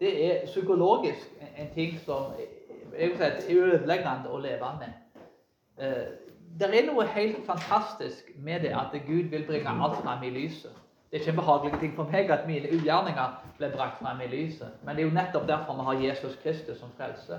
Det 0.00 0.12
er 0.26 0.44
psykologisk 0.46 1.40
en 1.56 1.72
ting 1.72 1.96
som 2.04 2.34
jeg 2.36 3.10
vil 3.10 3.16
si, 3.16 3.24
er 3.56 3.72
ødeleggende 3.78 4.30
å 4.30 4.42
leve 4.44 4.74
med. 4.82 4.92
Det 6.58 6.70
er 6.70 6.86
noe 6.86 7.06
helt 7.10 7.46
fantastisk 7.46 8.30
med 8.38 8.62
det 8.62 8.70
at 8.78 8.94
Gud 9.06 9.30
vil 9.32 9.46
bringe 9.46 9.70
alt 9.70 9.96
fram 10.02 10.22
i 10.22 10.30
lyset. 10.30 10.70
Det 11.10 11.18
er 11.18 11.22
ikke 11.22 11.30
en 11.30 11.36
behagelig 11.36 11.80
ting 11.80 11.92
for 11.96 12.10
meg 12.10 12.30
at 12.30 12.46
mine 12.46 12.70
ugjerninger 12.74 13.34
blir 13.58 13.72
brakt 13.74 13.98
frem 14.02 14.20
i 14.22 14.26
lyset. 14.30 14.70
Men 14.84 14.96
det 14.96 15.02
er 15.02 15.08
jo 15.08 15.14
nettopp 15.14 15.48
derfor 15.48 15.78
vi 15.78 15.86
har 15.88 16.00
Jesus 16.08 16.36
Kristus 16.42 16.78
som 16.78 16.90
frelse. 16.98 17.38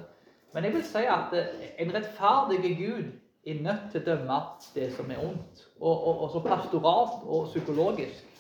Men 0.54 0.64
jeg 0.64 0.74
vil 0.74 0.84
si 0.88 1.04
at 1.12 1.34
eh, 1.36 1.66
en 1.84 1.92
rettferdig 1.96 2.78
Gud 2.80 3.10
er 3.46 3.62
nødt 3.64 3.90
til 3.92 4.02
å 4.02 4.06
dømme 4.06 4.40
det 4.76 4.88
som 4.96 5.12
er 5.12 5.20
ondt. 5.24 5.66
Og, 5.80 6.08
og, 6.08 6.22
og 6.24 6.32
så 6.32 6.44
pastoralt 6.46 7.28
og 7.28 7.50
psykologisk 7.52 8.32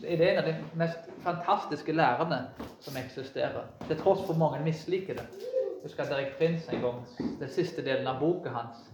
så 0.00 0.06
er 0.06 0.16
det 0.16 0.30
en 0.30 0.38
av 0.42 0.48
de 0.48 0.54
mest 0.78 1.08
fantastiske 1.24 1.92
lærerne 1.92 2.42
som 2.80 2.96
eksisterer. 3.00 3.64
Til 3.88 4.00
tross 4.00 4.26
for 4.26 4.36
mange 4.38 4.60
misliker 4.64 5.16
det. 5.16 5.26
Jeg 5.40 5.88
husker 5.88 6.04
Derek 6.04 6.36
Prince 6.38 6.72
en 6.72 6.84
gang, 6.84 7.00
den 7.40 7.48
siste 7.50 7.84
delen 7.84 8.06
av 8.06 8.20
boka 8.20 8.52
hans, 8.52 8.91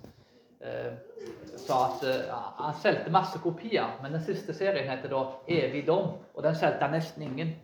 sa 1.56 1.78
at 1.86 2.02
eh, 2.02 2.34
han 2.56 2.74
solgte 2.82 3.12
masse 3.14 3.38
kopier, 3.38 3.98
men 4.02 4.12
den 4.12 4.24
siste 4.24 4.54
serien 4.54 4.90
heter 4.90 5.08
da 5.08 5.22
'Evig 5.48 5.86
dom', 5.86 6.16
og 6.34 6.42
den 6.42 6.54
solgte 6.54 6.84
han 6.84 6.94
nesten 6.96 7.22
ingen. 7.22 7.56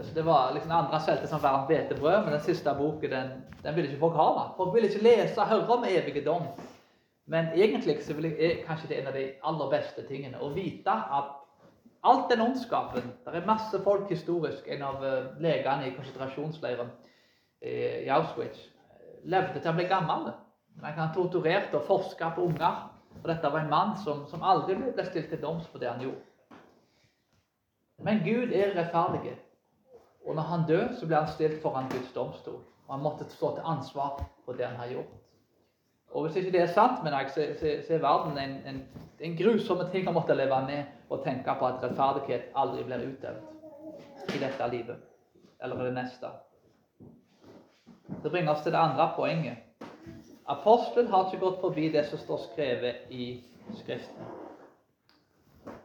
Så 0.00 0.14
det 0.14 0.26
var 0.26 0.52
liksom 0.54 0.72
andre 0.72 1.00
solgte 1.00 1.26
som 1.26 1.42
varmt 1.42 1.66
hvetebrød, 1.66 2.24
men 2.24 2.32
den 2.32 2.40
siste 2.40 2.74
boken 2.78 3.10
den, 3.10 3.30
den 3.62 3.76
ville 3.76 3.88
ikke 3.90 4.00
folk 4.00 4.14
ha. 4.14 4.52
Folk 4.56 4.74
ville 4.74 4.88
ikke 4.88 5.02
lese 5.02 5.40
og 5.40 5.48
høre 5.48 5.68
om 5.68 5.84
evig 5.84 6.26
dom. 6.26 6.42
Men 7.26 7.46
egentlig 7.54 7.98
så 8.04 8.12
er 8.12 8.64
kanskje 8.66 8.88
det 8.88 9.00
en 9.00 9.06
av 9.06 9.12
de 9.12 9.30
aller 9.44 9.70
beste 9.70 10.06
tingene 10.08 10.40
å 10.40 10.48
vite 10.54 10.90
at 10.90 11.34
alt 12.04 12.30
den 12.30 12.40
ondskapen 12.40 13.02
Det 13.24 13.34
er 13.34 13.46
masse 13.46 13.82
folk 13.84 14.08
historisk. 14.10 14.68
En 14.68 14.82
av 14.82 15.04
eh, 15.04 15.24
legene 15.40 15.88
i 15.88 15.94
konsentrasjonsleiren 15.96 16.90
i 17.62 18.08
Auschwitz 18.08 18.58
levde 19.24 19.58
til 19.58 19.66
han 19.66 19.76
ble 19.76 19.88
gammel. 19.88 20.30
Han 20.82 21.14
torturerte 21.14 21.78
og 21.78 21.86
forska 21.86 22.30
på 22.36 22.46
unger. 22.46 22.86
Og 23.22 23.28
dette 23.28 23.50
var 23.50 23.64
en 23.64 23.70
mann 23.70 23.96
som, 23.98 24.26
som 24.30 24.44
aldri 24.46 24.76
ble 24.78 25.04
stilt 25.06 25.30
til 25.32 25.40
doms 25.42 25.66
for 25.72 25.82
det 25.82 25.90
han 25.90 26.02
gjorde. 26.02 26.22
Men 28.06 28.22
Gud 28.22 28.52
er 28.54 28.76
rettferdig. 28.76 29.34
Og 30.26 30.34
når 30.34 30.42
han 30.42 30.66
dør, 30.68 30.88
så 30.94 31.06
blir 31.06 31.18
han 31.18 31.32
stilt 31.32 31.62
foran 31.62 31.88
Guds 31.90 32.12
domstol. 32.14 32.60
Og 32.86 32.94
han 32.94 33.02
måtte 33.02 33.26
stå 33.32 33.54
til 33.56 33.66
ansvar 33.66 34.22
for 34.44 34.52
det 34.52 34.66
han 34.66 34.76
har 34.76 34.92
gjort. 34.92 35.16
Og 36.10 36.24
hvis 36.24 36.36
ikke 36.36 36.52
det 36.52 36.60
er 36.62 36.72
sant 36.72 37.02
men 37.04 37.12
jeg, 37.12 37.30
så, 37.34 37.46
så, 37.60 37.72
så, 37.86 37.94
er 37.94 38.00
verden 38.00 38.38
en, 38.38 38.54
en, 38.66 38.78
en 39.20 39.36
grusom 39.36 39.82
ting 39.92 40.08
å 40.08 40.14
måtte 40.16 40.36
leve 40.36 40.60
med 40.64 41.12
og 41.12 41.20
tenke 41.24 41.52
på 41.58 41.68
at 41.68 41.82
rettferdighet 41.84 42.52
aldri 42.56 42.86
blir 42.86 43.04
utøvd 43.10 44.34
i 44.34 44.40
dette 44.40 44.68
livet 44.72 45.04
eller 45.60 45.82
i 45.82 45.88
det 45.90 45.94
neste. 45.98 46.30
Det 48.22 48.30
bringer 48.30 48.54
oss 48.54 48.62
til 48.64 48.72
det 48.72 48.80
andre 48.80 49.10
poenget. 49.16 49.67
Apostelen 50.48 51.10
har 51.12 51.26
ikke 51.26 51.44
gått 51.44 51.60
forbi 51.60 51.90
det 51.92 52.06
som 52.08 52.18
står 52.18 52.38
skrevet 52.46 53.10
i 53.12 53.24
Skriften. 53.76 54.28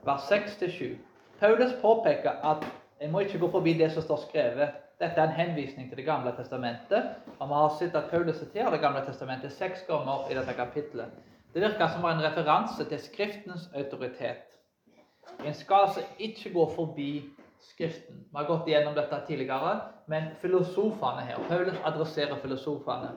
Vers 0.08 0.30
6-7. 0.32 0.94
Paulus 1.40 1.74
påpeker 1.82 2.40
at 2.48 2.64
en 3.04 3.12
må 3.12 3.26
ikke 3.26 3.42
gå 3.42 3.50
forbi 3.52 3.74
det 3.80 3.90
som 3.92 4.06
står 4.06 4.22
skrevet. 4.22 4.78
Dette 5.04 5.20
er 5.20 5.28
en 5.28 5.36
henvisning 5.36 5.90
til 5.90 5.98
Det 5.98 6.06
gamle 6.06 6.32
testamentet. 6.38 7.10
Og 7.40 7.50
vi 7.50 7.58
har 7.60 7.76
sett 7.80 7.96
at 7.96 8.08
Paulus 8.12 8.40
siterer 8.40 8.72
Det 8.72 8.80
gamle 8.80 9.04
testamentet 9.06 9.52
seks 9.52 9.84
ganger 9.88 10.32
i 10.32 10.38
dette 10.40 10.56
kapitlet. 10.56 11.12
Det 11.54 11.62
virker 11.62 11.88
som 11.88 12.06
en 12.06 12.24
referanse 12.24 12.86
til 12.86 13.00
Skriftens 13.00 13.70
autoritet. 13.76 14.48
En 15.46 15.54
skal 15.54 15.88
altså 15.88 16.02
ikke 16.20 16.54
gå 16.54 16.70
forbi 16.76 17.24
Skriften. 17.60 18.24
Vi 18.32 18.38
har 18.38 18.48
gått 18.48 18.68
igjennom 18.68 18.96
dette 18.96 19.20
tidligere, 19.28 19.76
men 20.08 20.32
filosofene 20.42 21.28
her 21.28 21.44
Paulus 21.50 21.76
adresserer 21.86 22.40
filosofene. 22.40 23.12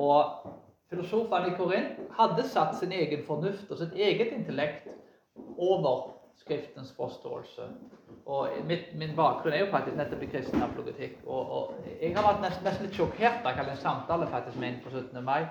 Og 0.00 0.50
filosofene 0.90 1.52
i 1.52 1.56
Korint 1.58 2.02
hadde 2.18 2.46
satt 2.48 2.76
sin 2.78 2.92
egen 2.92 3.24
fornuft 3.26 3.70
og 3.70 3.80
sitt 3.80 3.94
eget 3.94 4.34
intellekt 4.36 4.90
over 5.58 6.10
Skriftens 6.34 6.90
forståelse. 6.96 7.62
Og 8.26 8.48
mitt, 8.66 8.94
Min 8.98 9.16
bakgrunn 9.16 9.54
er 9.54 9.62
jo 9.62 9.70
faktisk 9.70 9.96
nettopp 9.96 10.22
i 10.22 10.26
kristen 10.32 10.62
apologetikk. 10.62 11.20
Og, 11.26 11.52
og, 11.56 11.74
jeg 12.00 12.10
har 12.16 12.26
vært 12.26 12.42
nesten, 12.42 12.64
nesten 12.66 12.88
litt 12.88 12.98
sjokkert 12.98 13.46
hadde 13.46 13.70
en 13.70 13.80
samtale 13.80 14.26
faktisk 14.32 14.58
med 14.58 14.72
en 14.72 14.80
på 14.84 14.90
17. 14.90 15.24
mai. 15.24 15.46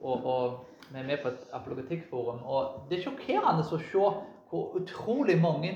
Og, 0.00 0.24
og 0.24 0.88
vi 0.88 0.98
er 0.98 1.06
med 1.06 1.22
på 1.22 1.28
et 1.28 1.44
apologetikkforum. 1.52 2.40
Og 2.48 2.88
det 2.88 2.98
er 2.98 3.04
sjokkerende 3.04 3.66
å 3.66 3.82
se 3.84 4.08
hvor 4.52 4.76
utrolig 4.80 5.36
mange 5.40 5.74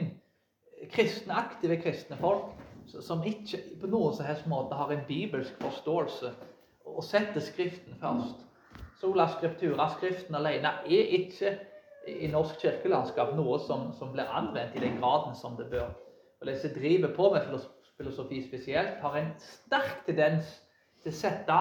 kristne, 0.92 1.36
aktive 1.36 1.78
kristne 1.80 2.18
folk 2.20 2.54
som 2.86 3.24
ikke 3.26 3.60
på 3.80 3.88
noen 3.90 4.14
som 4.14 4.26
helst 4.28 4.46
måte 4.48 4.76
har 4.78 4.92
en 4.92 5.06
bibelsk 5.08 5.56
forståelse 5.62 6.32
og 6.96 7.04
setter 7.04 7.40
Skriften 7.40 7.96
først. 8.00 8.42
Sola 9.00 9.28
scriptura, 9.28 9.90
Skriften 9.94 10.34
alene, 10.34 10.72
er 10.88 11.16
ikke 11.20 11.58
i 12.08 12.28
norsk 12.30 12.60
kirkelandskap 12.62 13.34
noe 13.36 13.58
som, 13.66 13.90
som 13.98 14.12
blir 14.14 14.30
anvendt 14.30 14.76
i 14.78 14.84
den 14.84 15.00
graden 15.00 15.34
som 15.36 15.56
det 15.58 15.68
bør. 15.70 15.90
Og 16.40 16.46
De 16.46 16.54
som 16.60 16.70
driver 16.76 17.14
på 17.16 17.32
med 17.34 17.58
filosofi 17.96 18.42
spesielt, 18.46 19.00
har 19.02 19.16
en 19.16 19.32
sterk 19.42 20.04
tendens 20.06 20.54
til 21.02 21.12
å 21.12 21.18
sette 21.18 21.58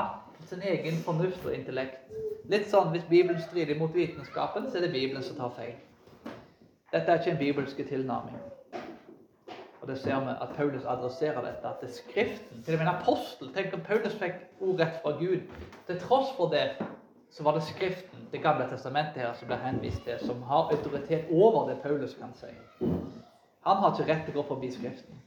sin 0.50 0.62
egen 0.62 1.01
fornuft 1.06 1.46
og 1.46 1.56
intellekt. 1.56 2.12
Litt 2.51 2.70
sånn 2.70 2.92
hvis 2.94 3.08
Bibelen 3.10 3.42
strider 3.42 3.80
mot 3.80 3.94
vitenskapen, 3.96 4.70
så 4.70 4.77
er 4.77 4.88
det 4.88 4.94
Bibelen 4.94 5.24
som 5.25 5.39
tar 5.39 5.54
feil. 5.58 5.75
Dette 6.94 7.12
er 7.12 7.20
ikke 7.20 7.34
en 7.34 7.42
bibelske 7.42 7.88
tilnærming. 7.89 8.54
Og 9.86 9.92
det 9.92 10.00
ser 10.01 10.20
vi 10.20 10.32
at 10.42 10.50
Paulus 10.58 10.86
adresserer 10.86 11.42
dette. 11.42 11.68
til 11.80 11.94
Skriften, 11.94 12.63
til 12.63 12.74
og 12.74 12.80
med 12.80 12.88
en 12.88 12.96
apostel 12.96 13.54
Tenk 13.54 13.74
om 13.74 13.82
Paulus 13.82 14.15
fikk 14.18 14.39
ord 14.62 14.80
rett 14.80 14.96
fra 15.01 15.12
Gud. 15.20 15.44
Til 15.88 16.00
tross 16.00 16.32
for 16.38 16.50
det 16.50 16.72
så 17.30 17.44
var 17.44 17.54
det 17.54 17.63
Skriften, 17.63 18.27
Det 18.32 18.42
gamle 18.42 18.65
testamentet, 18.70 19.22
her 19.22 19.34
som 19.34 19.48
ble 19.48 19.56
henvist 19.56 20.01
til, 20.04 20.20
som 20.20 20.42
har 20.42 20.72
autoritet 20.74 21.25
over 21.32 21.70
det 21.70 21.77
Paulus 21.84 22.15
kan 22.15 22.34
si. 22.34 22.50
Han 23.65 23.77
har 23.77 23.94
ikke 23.94 24.13
rett 24.13 24.25
til 24.25 24.34
å 24.34 24.42
gå 24.42 24.48
forbi 24.48 24.72
Skriften. 24.72 25.22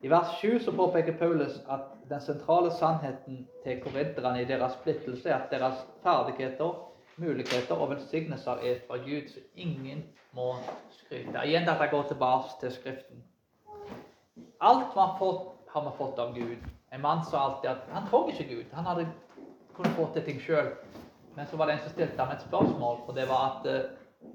I 0.00 0.10
vers 0.10 0.34
7 0.40 0.58
så 0.58 0.72
påpeker 0.76 1.18
Paulus 1.18 1.62
at 1.70 1.94
den 2.10 2.20
sentrale 2.20 2.70
sannheten 2.70 3.46
til 3.64 3.80
korinterne 3.84 4.42
i 4.42 4.44
deres 4.44 4.72
splittelse 4.72 5.28
er 5.28 5.34
at 5.34 5.50
deres 5.50 5.86
ferdigheter, 6.02 6.91
muligheter 7.16 7.74
og 7.74 7.90
velsignelser 7.90 8.52
er 8.52 8.80
fra 8.86 8.96
Gud, 8.96 9.28
så 9.28 9.40
ingen 9.56 10.04
må 10.32 10.54
skryte. 10.90 11.44
Igjen 11.44 11.68
dette 11.68 11.88
går 11.90 12.08
tilbake 12.08 12.56
til 12.60 12.72
Skriften. 12.72 13.24
Alt 14.60 14.94
vi 14.94 15.00
har 15.00 15.16
fått, 15.18 15.50
har 15.74 15.84
vi 15.84 15.96
fått 15.98 16.18
av 16.18 16.34
Gud. 16.34 16.64
En 16.92 17.00
mann 17.00 17.24
sa 17.24 17.44
alltid 17.46 17.70
at 17.70 17.92
han 17.92 18.08
trengte 18.08 18.32
ikke 18.32 18.54
Gud. 18.54 18.64
Han 18.72 18.84
hadde 18.84 19.06
kunnet 19.76 19.96
få 19.96 20.08
til 20.14 20.24
ting 20.24 20.40
sjøl. 20.40 20.72
Men 21.36 21.46
så 21.46 21.56
var 21.56 21.66
det 21.66 21.78
en 21.78 21.84
som 21.86 21.94
stilte 21.94 22.20
ham 22.20 22.34
et 22.34 22.44
spørsmål, 22.44 22.98
og 23.06 23.14
det 23.16 23.28
var 23.28 23.46
at 23.50 23.68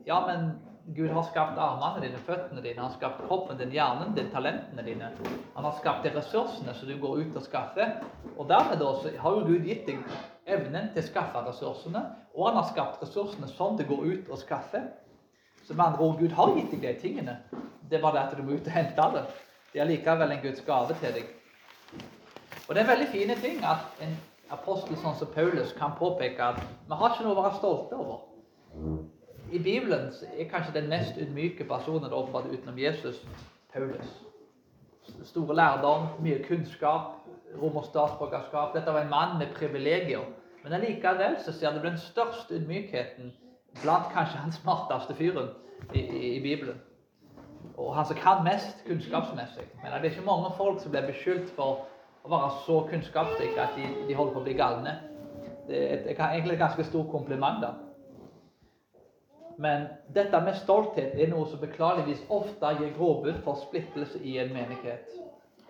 ja, 0.05 0.17
men 0.25 0.51
Gud 0.95 1.09
har 1.11 1.25
skapt 1.27 1.57
armene 1.59 1.99
dine, 2.05 2.19
føttene 2.23 2.61
dine, 2.63 2.79
han 2.79 2.87
har 2.87 2.95
skapt 2.95 3.25
kroppen 3.27 3.57
din, 3.59 3.73
hjernen 3.75 4.13
din, 4.15 4.29
talentene 4.31 4.85
dine. 4.85 5.09
Han 5.55 5.65
har 5.67 5.75
skapt 5.81 6.05
de 6.07 6.13
ressursene 6.15 6.73
som 6.73 6.87
du 6.87 6.95
går 7.01 7.25
ut 7.25 7.35
og 7.35 7.43
skaffer. 7.43 7.97
Og 8.37 8.47
dermed 8.47 8.79
da, 8.79 8.93
har 9.19 9.35
jo 9.35 9.43
Gud 9.49 9.67
gitt 9.67 9.83
deg 9.89 9.99
evnen 10.47 10.87
til 10.93 11.03
å 11.03 11.09
skaffe 11.09 11.43
ressursene, 11.49 12.05
og 12.37 12.45
han 12.47 12.59
har 12.59 12.69
skapt 12.69 13.01
ressursene 13.01 13.49
sånn 13.49 13.79
det 13.79 13.87
går 13.89 14.05
ut 14.05 14.29
og 14.29 14.39
skaffe. 14.39 14.83
Så 15.65 15.73
med 15.73 15.85
andre 15.87 16.05
ord, 16.05 16.19
Gud 16.21 16.35
har 16.37 16.53
gitt 16.55 16.71
deg 16.71 16.85
de 16.85 16.93
tingene. 17.01 17.35
Det 17.89 17.97
er 17.97 18.03
bare 18.05 18.19
det 18.19 18.23
at 18.27 18.37
du 18.37 18.45
må 18.45 18.55
ut 18.55 18.69
og 18.69 18.77
hente 18.77 19.09
det. 19.17 19.25
Det 19.73 19.81
er 19.81 19.89
likevel 19.89 20.31
en 20.31 20.45
Guds 20.45 20.63
gave 20.67 20.95
til 21.01 21.17
deg. 21.17 21.33
Og 22.67 22.71
det 22.71 22.77
er 22.77 22.85
en 22.85 22.93
veldig 22.93 23.09
fine 23.11 23.35
ting 23.41 23.59
at 23.65 23.99
en 24.05 24.15
apostel 24.53 24.95
sånn 25.01 25.17
som 25.17 25.33
Paulus 25.33 25.73
kan 25.75 25.97
påpeke 25.97 26.53
at 26.53 26.61
vi 26.61 27.01
har 27.01 27.13
ikke 27.13 27.25
noe 27.25 27.35
å 27.35 27.41
være 27.41 27.59
stolte 27.59 27.99
over 27.99 29.07
i 29.51 29.59
Bibelen 29.59 30.13
er 30.37 30.49
kanskje 30.51 30.73
den 30.73 30.89
mest 30.89 31.17
ydmyke 31.17 31.63
personen 31.63 32.13
åpenbart 32.13 32.49
utenom 32.51 32.79
Jesus 32.79 33.21
Paulus. 33.73 34.23
Store 35.23 35.55
lærdom, 35.55 36.07
mye 36.19 36.43
kunnskap, 36.43 37.13
rom- 37.61 37.77
og 37.77 37.85
statsborgerskap. 37.85 38.73
Dette 38.75 38.91
var 38.91 39.01
en 39.01 39.09
mann 39.09 39.37
med 39.39 39.53
privilegier. 39.55 40.25
Men 40.67 40.81
allikevel 40.81 41.37
så 41.45 41.51
ser 41.55 41.71
du 41.71 41.79
den 41.79 41.97
største 41.97 42.57
ydmykheten 42.57 43.31
blant 43.79 44.09
kanskje 44.11 44.41
han 44.41 44.51
smarteste 44.51 45.13
fyren 45.15 45.47
i, 45.93 46.01
i, 46.01 46.31
i, 46.35 46.39
Bibelen. 46.43 46.81
Og 47.77 47.93
han 47.95 48.05
som 48.05 48.17
kan 48.19 48.43
mest 48.43 48.81
kunnskapsmessig. 48.87 49.63
Men 49.79 49.93
det 49.93 49.99
er 49.99 50.09
ikke 50.09 50.25
mange 50.27 50.49
folk 50.57 50.81
som 50.83 50.91
blir 50.91 51.05
beskyldt 51.07 51.53
for 51.55 51.85
å 52.25 52.31
være 52.33 52.49
så 52.65 52.81
kunnskapsrike 52.89 53.61
at 53.63 53.77
de, 53.77 53.85
de 54.09 54.17
holder 54.17 54.33
på 54.33 54.41
å 54.41 54.47
bli 54.47 54.55
galne. 54.57 54.95
Det 55.69 55.77
er 55.87 56.19
egentlig 56.25 56.57
et 56.57 56.63
ganske 56.65 56.83
stort 56.89 57.11
kompliment. 57.13 57.61
da. 57.63 57.71
Men 59.57 59.87
dette 60.15 60.41
med 60.43 60.59
stolthet 60.59 61.15
er 61.15 61.31
noe 61.31 61.47
som 61.47 61.61
beklageligvis 61.63 62.25
ofte 62.27 62.73
gir 62.81 62.91
grobunn 62.97 63.39
for 63.45 63.61
splittelse 63.61 64.19
i 64.19 64.35
en 64.43 64.51
menighet. 64.51 65.15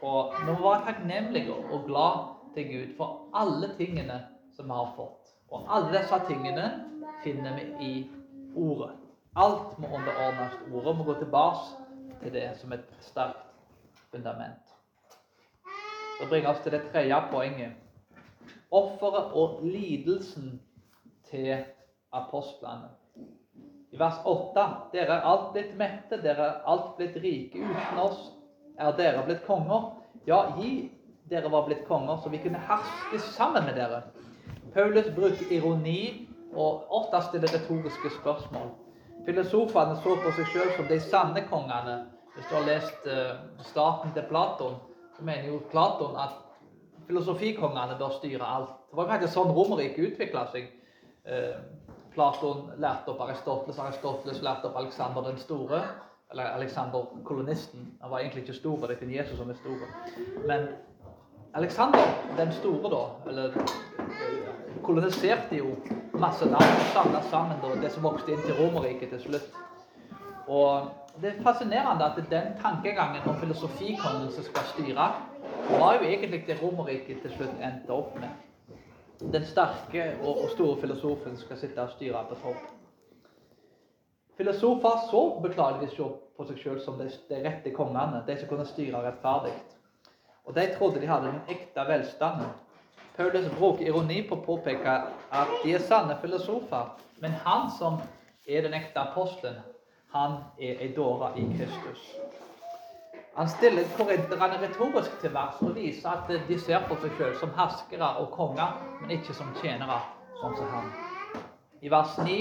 Og 0.01 0.33
vi 0.39 0.49
må 0.49 0.57
være 0.63 0.89
takknemlige 0.89 1.53
og 1.53 1.85
glad 1.85 2.25
til 2.57 2.67
Gud 2.71 2.97
for 2.97 3.29
alle 3.37 3.69
tingene 3.77 4.17
som 4.57 4.65
vi 4.65 4.71
har 4.73 4.93
fått. 4.95 5.33
Og 5.53 5.67
alle 5.69 5.93
disse 5.93 6.17
tingene 6.27 6.69
finner 7.23 7.53
vi 7.57 7.65
i 7.85 7.91
Ordet. 8.57 8.95
Alt 9.37 9.75
må 9.77 9.91
underordnes 9.93 10.55
Ordet. 10.73 10.93
Vi 10.93 10.97
må 10.97 11.03
gå 11.05 11.13
tilbake 11.19 12.17
til 12.23 12.33
det 12.33 12.47
som 12.57 12.73
et 12.73 12.87
sterkt 13.05 13.45
fundament. 14.11 14.73
Det 16.17 16.29
bringer 16.31 16.49
oss 16.49 16.63
til 16.65 16.73
det 16.73 16.87
tredje 16.91 17.19
poenget. 17.31 17.77
Offeret 18.73 19.35
og 19.37 19.59
lidelsen 19.63 20.57
til 21.29 21.53
apostlene. 22.11 22.89
I 23.93 23.99
vers 23.99 24.17
8.: 24.25 24.65
Dere 24.91 25.19
er 25.19 25.29
alt 25.31 25.51
blitt 25.53 25.77
mette, 25.77 26.17
dere 26.23 26.49
er 26.49 26.65
alt 26.65 26.95
blitt 26.97 27.15
rike 27.23 27.61
uten 27.61 28.01
oss. 28.01 28.31
Er 28.79 28.97
dere 28.97 29.23
blitt 29.25 29.45
konger? 29.45 29.91
Ja, 30.25 30.41
gi 30.57 30.89
dere 31.29 31.49
var 31.49 31.65
blitt 31.65 31.87
konger, 31.87 32.17
så 32.17 32.29
vi 32.29 32.41
kunne 32.41 32.59
herske 32.59 33.19
sammen 33.19 33.65
med 33.65 33.75
dere. 33.75 34.01
Paulus 34.77 35.07
bruker 35.15 35.51
ironi 35.51 36.27
og 36.53 36.91
ofte 36.93 37.21
stiller 37.25 37.49
retoriske 37.49 38.11
spørsmål. 38.19 38.67
Filosofene 39.25 39.95
så 40.03 40.11
på 40.21 40.33
seg 40.37 40.51
selv 40.53 40.75
som 40.75 40.89
de 40.91 40.99
sanne 41.01 41.41
kongene. 41.49 41.95
Hvis 42.35 42.45
du 42.49 42.53
har 42.55 42.67
lest 42.67 43.07
uh, 43.09 43.39
starten 43.65 44.13
til 44.13 44.27
Platon, 44.29 44.75
så 45.15 45.25
mener 45.25 45.47
jo 45.49 45.63
Platon 45.71 46.13
at 46.21 46.35
filosofikongene 47.07 47.97
bør 47.97 48.13
styre 48.19 48.45
alt. 48.45 48.75
Det 48.91 48.99
var 48.99 49.09
kanskje 49.09 49.31
sånn 49.33 49.55
Romerriket 49.57 50.11
utvikla 50.11 50.45
seg. 50.53 50.69
Uh, 51.25 51.57
Platon 52.13 52.69
lærte 52.77 53.15
opp 53.15 53.25
Aristoteles, 53.25 53.81
Aristoteles 53.81 54.43
lærte 54.45 54.69
opp 54.69 54.77
Alexander 54.77 55.25
den 55.25 55.41
store. 55.41 55.81
Eller 56.29 56.53
Alexander 56.53 57.09
kolonisten. 57.25 57.95
Han 58.03 58.13
var 58.13 58.21
egentlig 58.21 58.45
ikke 58.45 58.59
stor, 58.61 58.85
det 58.85 58.99
er 58.99 59.01
kun 59.01 59.17
Jesus 59.17 59.41
som 59.41 59.49
er 59.49 59.57
stor. 59.57 59.89
Men 60.45 60.69
Alexander 61.57 62.13
den 62.37 62.51
store, 62.61 62.93
da, 62.93 63.03
eller 63.31 63.59
koloniserte 64.87 65.59
jo 65.59 65.75
masse 66.17 66.47
land 66.47 67.17
og 67.19 67.25
sammen 67.31 67.59
da, 67.63 67.73
det 67.81 67.91
som 67.91 68.07
vokste 68.07 68.33
inn 68.33 68.45
til 68.45 68.55
Romerriket 68.57 69.11
til 69.13 69.25
slutt. 69.27 69.59
Og 70.47 70.93
Det 71.21 71.31
er 71.31 71.39
fascinerende 71.41 72.05
at 72.05 72.17
den 72.29 72.51
tankegangen 72.61 73.23
om 73.25 73.39
filosofikongen 73.41 74.27
som 74.31 74.43
skal 74.43 74.67
styre, 74.69 75.07
var 75.69 75.95
jo 75.95 76.05
egentlig 76.05 76.43
det 76.47 76.59
Romerriket 76.61 77.23
til 77.23 77.31
slutt 77.33 77.55
endte 77.57 77.89
opp 77.93 78.19
med. 78.21 78.29
Den 79.33 79.45
sterke 79.45 80.11
og, 80.21 80.43
store 80.53 80.77
filosofen 80.81 81.37
skal 81.37 81.57
sitte 81.57 81.81
og 81.81 81.89
styre 81.95 82.21
topp. 82.29 82.61
Filosofer 84.37 85.01
så 85.09 85.23
beklageligvis 85.41 85.97
på 86.37 86.45
seg 86.45 86.61
selv 86.61 86.85
som 86.85 87.01
de, 87.01 87.09
de 87.29 87.41
rette 87.41 87.73
kongene, 87.73 88.21
de 88.27 88.37
som 88.37 88.49
kunne 88.51 88.69
styre 88.69 89.01
rettferdig. 89.07 89.55
Og 90.45 90.53
de 90.55 90.67
trodde 90.77 91.01
de 91.01 91.09
hadde 91.09 91.33
den 91.33 91.55
ekte 91.57 91.87
velstanden. 91.89 92.53
Paulus 93.17 93.47
bruker 93.57 93.87
ironi 93.87 94.19
på 94.29 94.37
å 94.37 94.43
påpeke 94.45 94.91
at 95.33 95.53
de 95.63 95.71
er 95.73 95.81
sanne 95.81 96.19
filosofer, 96.21 96.91
men 97.23 97.33
han 97.45 97.71
som 97.73 97.97
er 98.45 98.61
den 98.67 98.75
ekte 98.77 99.01
apostelen, 99.01 99.63
han 100.13 100.37
er 100.61 100.83
ei 100.85 100.91
dåre 100.93 101.31
i 101.35 101.47
Kristus. 101.57 102.03
Han 103.37 103.49
stiller 103.49 103.89
korinterne 103.97 104.61
retorisk 104.61 105.17
til 105.21 105.33
vers 105.33 105.57
og 105.65 105.75
viser 105.75 106.09
at 106.13 106.29
de 106.47 106.59
ser 106.61 106.85
på 106.89 106.97
seg 107.01 107.17
selv 107.17 107.35
som 107.41 107.51
herskere 107.57 108.13
og 108.21 108.31
konger, 108.37 108.79
men 109.01 109.13
ikke 109.17 109.33
som 109.37 109.49
tjenere, 109.61 109.99
sånn 110.39 110.55
som 110.57 110.71
han. 110.73 110.89
I 111.81 111.89
vers 111.93 112.15
9 112.21 112.37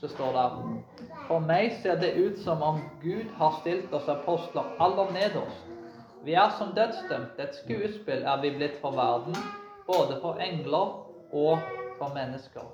så 0.00 0.10
står 0.10 0.34
det 0.38 0.46
For 1.28 1.42
meg 1.42 1.76
ser 1.82 1.98
det 2.02 2.16
ut 2.18 2.38
som 2.42 2.62
om 2.66 2.80
Gud 3.02 3.30
har 3.38 3.58
stilt 3.60 3.94
oss 3.94 4.08
apostler 4.10 4.74
aller 4.78 5.10
nederst. 5.14 5.66
Vi 6.22 6.34
er 6.34 6.50
som 6.58 6.74
dødsdømt. 6.76 7.38
Et 7.38 7.54
skuespill 7.62 8.26
er 8.26 8.42
vi 8.42 8.50
blitt 8.56 8.80
for 8.82 8.96
verden, 8.96 9.36
både 9.90 10.20
for 10.22 10.38
engler 10.40 10.92
og 11.30 11.66
for 11.98 12.14
mennesker. 12.14 12.66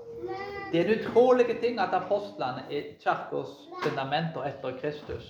Det 0.72 0.80
er 0.80 0.84
en 0.84 1.00
utrolig 1.00 1.46
ting 1.60 1.80
at 1.80 1.94
apostlene 1.94 2.66
er 2.70 2.92
kirkas 3.02 3.52
fundamenter 3.82 4.44
etter 4.50 4.78
Kristus. 4.80 5.28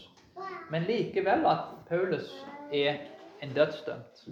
Men 0.69 0.83
likevel 0.89 1.47
at 1.47 1.69
Paulus 1.89 2.47
er 2.71 2.97
en 3.43 3.55
dødsdømt. 3.55 4.25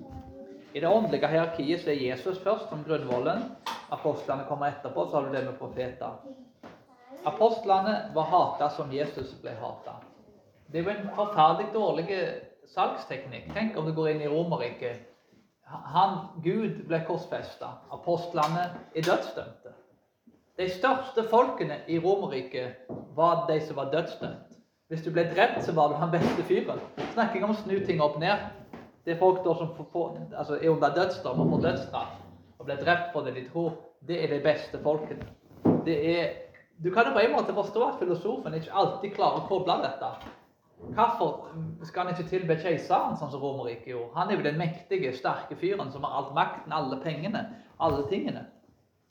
I 0.75 0.80
det 0.80 0.88
åndelige 0.88 1.28
hierarkiet 1.28 1.80
så 1.80 1.90
er 1.90 2.00
Jesus 2.08 2.40
først 2.42 2.68
som 2.68 2.84
grunnvollen. 2.84 3.44
Apostlene 3.90 4.44
kommer 4.49 4.66
etterpå, 4.66 5.06
så 5.11 5.20
har 5.20 5.28
du 5.28 5.37
det 5.37 5.44
med 5.44 5.58
profeter. 5.58 6.16
Apostlene 7.25 8.11
var 8.14 8.30
hata 8.32 8.68
som 8.75 8.92
Jesus 8.92 9.34
ble 9.42 9.54
hata. 9.61 10.00
Det 10.66 10.80
er 10.80 10.84
jo 10.84 10.90
en 10.90 11.10
forferdelig 11.14 11.71
dårlig 11.75 12.08
salgsteknikk. 12.75 13.52
Tenk 13.54 13.76
om 13.76 13.86
du 13.86 13.93
går 13.95 14.08
inn 14.08 14.25
i 14.25 14.28
Romerriket 14.28 15.14
han, 15.65 16.19
Gud 16.45 16.85
ble 16.89 17.00
korsfesta. 17.07 17.71
Apostlene 17.93 18.67
er 18.95 19.07
dødsdømte. 19.07 19.73
De 20.59 20.69
største 20.71 21.25
folkene 21.31 21.81
i 21.91 21.99
Romerriket 21.99 22.91
var 23.17 23.47
de 23.49 23.61
som 23.67 23.77
var 23.77 23.91
dødsdømt. 23.91 24.53
Hvis 24.89 25.03
du 25.03 25.11
ble 25.11 25.25
drept, 25.31 25.65
så 25.65 25.73
var 25.73 25.89
du 25.89 25.97
den 25.99 26.13
beste 26.13 26.45
fyren. 26.47 26.83
Snakker 27.15 27.39
ikke 27.39 27.49
om 27.49 27.55
å 27.57 27.63
snu 27.63 27.79
ting 27.87 28.03
opp 28.05 28.21
ned. 28.23 28.45
Det 29.05 29.15
er 29.15 29.19
folk 29.21 29.41
da 29.45 29.55
som 29.59 29.73
får, 29.93 30.21
altså 30.37 30.59
er 30.61 30.71
under 30.71 30.95
dødsdom 30.95 31.41
og 31.41 31.50
får 31.55 31.65
dødsstraff 31.67 32.21
og 32.59 32.69
blir 32.69 32.79
drept 32.81 33.11
for 33.13 33.27
det 33.27 33.35
de 33.37 33.49
tror. 33.49 33.75
Det 34.07 34.21
er 34.23 34.31
de 34.31 34.41
beste 34.45 34.79
folkene. 34.85 35.27
Det 35.85 35.97
er, 36.13 36.31
du 36.85 36.91
kan 36.93 37.09
jo 37.09 37.17
på 37.17 37.25
en 37.25 37.35
måte 37.35 37.57
forstå 37.57 37.83
at 37.89 37.99
filosofen 37.99 38.55
ikke 38.57 38.73
alltid 38.73 39.17
klarer 39.17 39.43
å 39.43 39.49
koble 39.49 39.77
dette. 39.83 40.13
Hvorfor 40.78 41.49
skal 41.82 42.02
han 42.02 42.15
ikke 42.15 42.28
tilbe 42.28 42.56
keiseren, 42.60 43.17
sånn 43.17 43.30
som 43.32 43.41
Romerriket 43.41 43.93
gjorde? 43.93 44.13
Han 44.17 44.30
er 44.30 44.39
jo 44.39 44.47
den 44.47 44.58
mektige, 44.58 45.13
sterke 45.17 45.56
fyren 45.56 45.93
som 45.93 46.04
har 46.04 46.19
all 46.19 46.32
makten, 46.37 46.73
alle 46.73 46.99
pengene, 47.02 47.45
alle 47.80 48.04
tingene. 48.10 48.47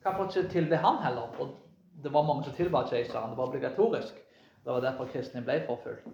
Hvorfor 0.04 0.28
ikke 0.28 0.52
tilbe 0.52 0.78
han 0.84 1.00
heller? 1.04 1.32
Og 1.40 1.56
det 2.04 2.12
var 2.14 2.28
mange 2.28 2.44
som 2.44 2.54
tilba 2.58 2.84
keiseren. 2.90 3.32
Det 3.32 3.40
var 3.40 3.48
obligatorisk. 3.48 4.20
Det 4.64 4.72
var 4.72 4.84
derfor 4.84 5.10
kristne 5.12 5.42
ble 5.44 5.64
forfulgt. 5.68 6.08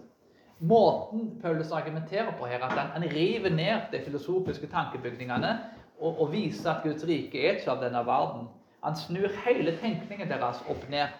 Måten 0.60 1.40
Paulus 1.42 1.72
argumenterer 1.72 2.32
på 2.40 2.46
her, 2.46 2.64
at 2.64 2.72
han, 2.72 2.88
han 2.88 3.04
river 3.04 3.50
ned 3.50 3.92
de 3.92 4.02
filosofiske 4.04 4.68
tankebygningene 4.68 5.54
og, 6.00 6.22
og, 6.22 6.32
viser 6.32 6.72
at 6.72 6.84
Guds 6.84 7.06
rike 7.08 7.40
er 7.40 7.56
ikke 7.56 7.72
av 7.72 7.84
denne 7.84 8.02
verden. 8.08 8.50
Han 8.84 8.96
snur 8.96 9.32
hele 9.46 9.78
tenkningen 9.80 10.28
deres 10.28 10.60
opp 10.72 10.84
ned. 10.92 11.16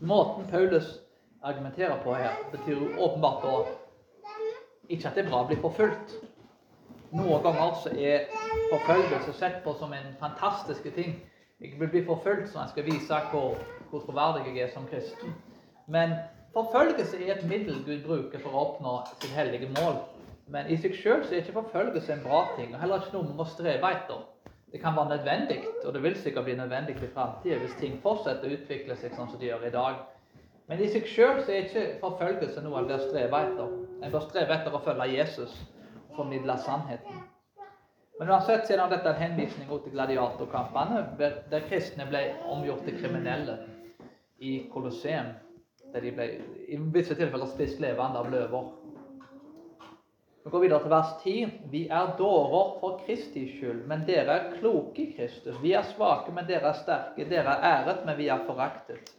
Måten 0.00 0.48
Paulus 0.50 0.88
argumenterer 1.42 2.02
på 2.02 2.14
her, 2.14 2.34
betyr 2.52 2.74
jo 2.74 2.88
åpenbart 3.04 3.44
da 3.44 3.54
ikke 4.88 5.08
at 5.08 5.14
det 5.14 5.24
er 5.24 5.30
bra 5.30 5.42
å 5.44 5.48
bli 5.48 5.58
forfulgt. 5.60 6.14
Noen 7.12 7.42
ganger 7.44 7.76
så 7.82 7.92
er 7.92 8.26
forfølgelse 8.72 9.34
sett 9.36 9.60
på 9.64 9.74
som 9.78 9.92
en 9.96 10.14
fantastisk 10.20 10.88
ting. 10.94 11.18
Jeg 11.60 11.76
vil 11.80 11.90
bli 11.92 12.04
forfulgt 12.06 12.50
så 12.52 12.62
jeg 12.62 12.72
skal 12.72 12.88
vise 12.88 13.20
hvor, 13.32 13.56
hvor 13.90 14.04
troverdig 14.06 14.52
jeg 14.52 14.66
er 14.66 14.72
som 14.74 14.86
kristen. 14.88 15.34
Men 15.86 16.14
forfølgelse 16.56 17.20
er 17.24 17.36
et 17.36 17.48
middel 17.48 17.82
Gud 17.84 18.04
bruker 18.06 18.42
for 18.42 18.54
å 18.54 18.64
oppnå 18.66 18.94
sitt 19.14 19.32
hellige 19.36 19.70
mål. 19.78 20.02
Men 20.48 20.68
i 20.72 20.76
seg 20.80 20.96
sjøl 20.96 21.24
er 21.28 21.42
ikke 21.42 21.58
forfølgelse 21.58 22.12
en 22.12 22.24
bra 22.24 22.44
ting, 22.56 22.72
og 22.72 22.80
heller 22.80 23.02
ikke 23.04 23.18
noe 23.18 23.28
vi 23.28 23.36
må 23.36 23.44
streve 23.48 23.92
etter. 23.92 24.22
Det 24.72 24.80
kan 24.80 24.96
være 24.96 25.16
nødvendig, 25.16 25.62
og 25.84 25.92
det 25.94 26.02
vil 26.04 26.16
sikkert 26.20 26.44
bli 26.44 26.56
nødvendig 26.56 26.96
i 26.96 27.10
framtida 27.12 27.56
hvis 27.60 27.76
ting 27.80 27.98
fortsetter 28.04 28.48
å 28.48 28.56
utvikle 28.56 28.96
seg 28.96 29.16
sånn 29.16 29.28
som 29.32 29.40
de 29.40 29.48
gjør 29.48 29.68
i 29.68 29.72
dag. 29.72 30.00
Men 30.68 30.82
i 30.84 30.90
seg 30.92 31.06
sjøl 31.08 31.40
er 31.46 31.62
ikke 31.64 31.82
forfølgelse 32.02 32.60
noe 32.60 32.82
en 32.82 32.88
bør 32.90 33.00
streve 33.06 33.40
etter. 33.46 33.74
En 34.04 34.12
bør 34.12 34.24
streve 34.26 34.56
etter 34.58 34.74
å 34.76 34.82
følge 34.84 35.06
Jesus 35.14 35.54
og 36.10 36.16
formidle 36.18 36.58
sannheten. 36.60 37.22
Men 38.18 38.32
uansett 38.34 38.66
så 38.66 38.74
er 38.74 38.90
dette 38.90 39.08
en 39.14 39.22
henvisning 39.22 39.68
til 39.70 39.94
gladiatorkampene, 39.94 41.04
der 41.18 41.66
kristne 41.70 42.08
ble 42.10 42.24
omgjort 42.50 42.82
til 42.84 42.98
kriminelle 42.98 43.60
i 44.44 44.58
Colosseum. 44.72 45.30
Der 45.94 46.04
de 46.04 46.12
ble 46.12 46.26
i 46.68 46.76
visse 46.92 47.16
tilfeller 47.16 47.48
spist 47.48 47.80
levende 47.80 48.20
av 48.20 48.28
løver. 48.32 48.66
Vi 50.44 50.52
går 50.52 50.64
videre 50.66 50.82
til 50.84 50.92
vers 50.92 51.14
10. 51.22 51.54
Vi 51.72 51.86
er 51.88 52.12
dårer 52.18 52.74
for 52.82 53.00
Kristi 53.06 53.46
skyld, 53.54 53.86
men 53.88 54.04
dere 54.08 54.36
er 54.36 54.50
kloke 54.58 55.00
i 55.00 55.12
Kristus. 55.16 55.56
Vi 55.62 55.72
er 55.76 55.86
svake, 55.94 56.34
men 56.34 56.48
dere 56.48 56.74
er 56.74 56.82
sterke. 56.82 57.24
Dere 57.30 57.56
er 57.56 57.66
æret, 57.70 58.04
men 58.04 58.18
vi 58.20 58.28
er 58.32 58.44
foraktet. 58.48 59.14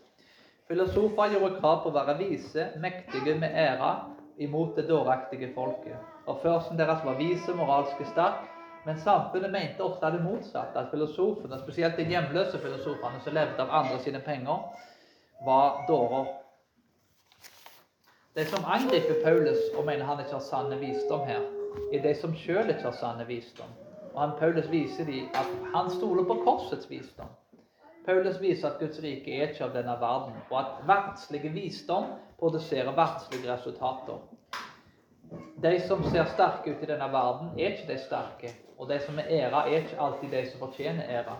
Filosofer 0.70 1.32
gjorde 1.34 1.56
krav 1.58 1.80
på 1.82 1.90
å 1.90 1.96
være 1.96 2.14
vise, 2.20 2.68
mektige 2.78 3.34
med 3.42 3.56
æra 3.58 3.88
imot 4.38 4.76
det 4.78 4.84
dåraktige 4.86 5.48
folket. 5.56 5.98
Og 6.30 6.44
Førsten 6.44 6.78
deres 6.78 7.02
var 7.02 7.18
vise, 7.18 7.56
moralske 7.58 8.06
sterk, 8.12 8.44
men 8.86 9.00
samfunnet 9.02 9.50
mente 9.50 9.82
ofte 9.82 10.12
det 10.14 10.22
motsatte. 10.22 10.78
At 10.78 10.92
filosofene, 10.94 11.58
spesielt 11.64 11.98
de 11.98 12.06
hjemløse 12.14 12.62
filosofene 12.62 13.18
som 13.26 13.34
levde 13.40 13.66
av 13.66 13.74
andre 13.80 13.98
sine 14.06 14.22
penger, 14.22 14.62
var 15.50 15.82
dårer. 15.90 16.30
De 18.38 18.46
som 18.54 18.70
angriper 18.70 19.24
Paulus 19.26 19.72
og 19.74 19.90
mener 19.90 20.06
han 20.06 20.22
ikke 20.22 20.38
har 20.38 20.48
sanne 20.52 20.78
visdom 20.86 21.26
her, 21.26 21.42
er 21.90 22.06
de 22.06 22.14
som 22.22 22.38
sjøl 22.38 22.70
ikke 22.70 22.92
har 22.92 22.98
sanne 23.02 23.26
visdom. 23.26 23.74
Og 24.14 24.22
han, 24.22 24.38
Paulus 24.38 24.70
viser 24.70 25.10
dem 25.10 25.34
at 25.34 25.50
han 25.74 25.90
stoler 25.98 26.30
på 26.30 26.44
korsets 26.46 26.86
visdom. 26.94 27.34
Paulus 28.06 28.42
viser 28.42 28.68
at 28.70 28.80
Guds 28.80 29.00
rike 29.04 29.36
er 29.38 29.50
ikke 29.50 29.66
av 29.68 29.74
denne 29.76 29.96
verden, 30.02 30.38
og 30.50 30.60
at 30.60 30.80
verdslige 30.88 31.52
visdom 31.54 32.06
produserer 32.40 32.96
verdslige 32.96 33.52
resultater. 33.52 34.22
De 35.64 35.74
som 35.88 36.04
ser 36.08 36.26
sterke 36.32 36.72
ut 36.72 36.84
i 36.84 36.90
denne 36.90 37.10
verden, 37.14 37.52
er 37.60 37.74
ikke 37.76 37.90
de 37.92 37.98
sterke. 38.02 38.54
Og 38.80 38.90
de 38.90 39.00
som 39.04 39.20
er 39.20 39.28
æra, 39.30 39.66
er 39.68 39.84
ikke 39.84 40.00
alltid 40.00 40.32
de 40.32 40.46
som 40.50 40.60
fortjener 40.64 41.04
æra. 41.10 41.36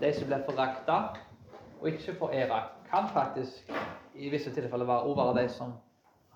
De 0.00 0.12
som 0.16 0.26
blir 0.30 0.42
forakta 0.48 0.98
og 1.80 1.88
ikke 1.88 2.16
får 2.18 2.32
æra, 2.32 2.62
kan 2.90 3.08
faktisk 3.12 3.70
i 4.14 4.28
visse 4.32 4.54
tilfeller 4.54 4.86
være 4.86 5.02
over 5.10 5.32
de 5.36 5.48
som 5.48 5.74